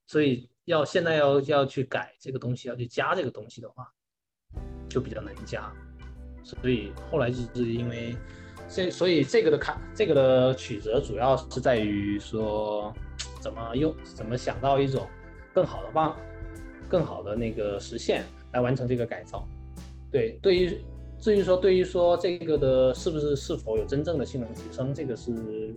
[0.07, 3.90] 所以要现在要要去改这个东西，要去加这个东西的话，
[4.88, 5.72] 就比较难加，
[6.43, 8.16] 所以后来就是因为
[8.68, 12.93] 这，所以这个的看这个的曲折主要是在于说，
[13.40, 15.09] 怎么用怎么想到一种
[15.55, 16.16] 更好的方，
[16.88, 18.24] 更好的那个实现。
[18.53, 19.49] 来完成这个改造，
[20.11, 20.78] 对，对于
[21.23, 25.73] 至于说对于说这个的是不是是否有真正的性能提升，这个是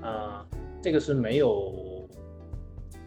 [0.00, 0.46] 啊，
[0.80, 2.08] 这个是没有，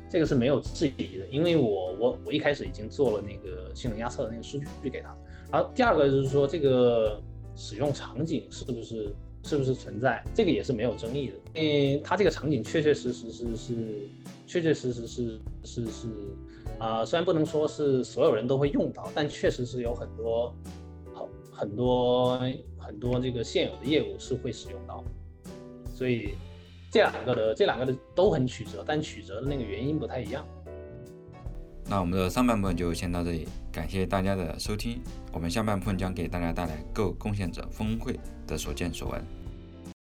[0.09, 5.15] 这个是没有质疑的，因为我我我一开始已经做了那个性能压测的那个数据给他，
[5.49, 7.21] 然后第二个就是说这个
[7.55, 13.73] 使用场景是不是是不是存在，这个也是没有争议的，因为它这个场景确确实实是是
[14.45, 16.07] 确确实实是是是。
[16.77, 20.51] 啊，虽然不能说是所有人都会用到，但确实是有很多
[21.61, 22.39] 很多
[22.79, 25.03] 很多这个现有的业务是会使用到，
[25.93, 26.33] 所以
[26.89, 30.43] 这两个的这两个的都很曲折，但曲折的那个原因不太一样。
[31.85, 35.01] 那我们的上半部分就先到这里，感谢大家的收听，
[35.31, 39.40] 我们下半部分将给大家带来 Go 贡献者峰会的所见所闻。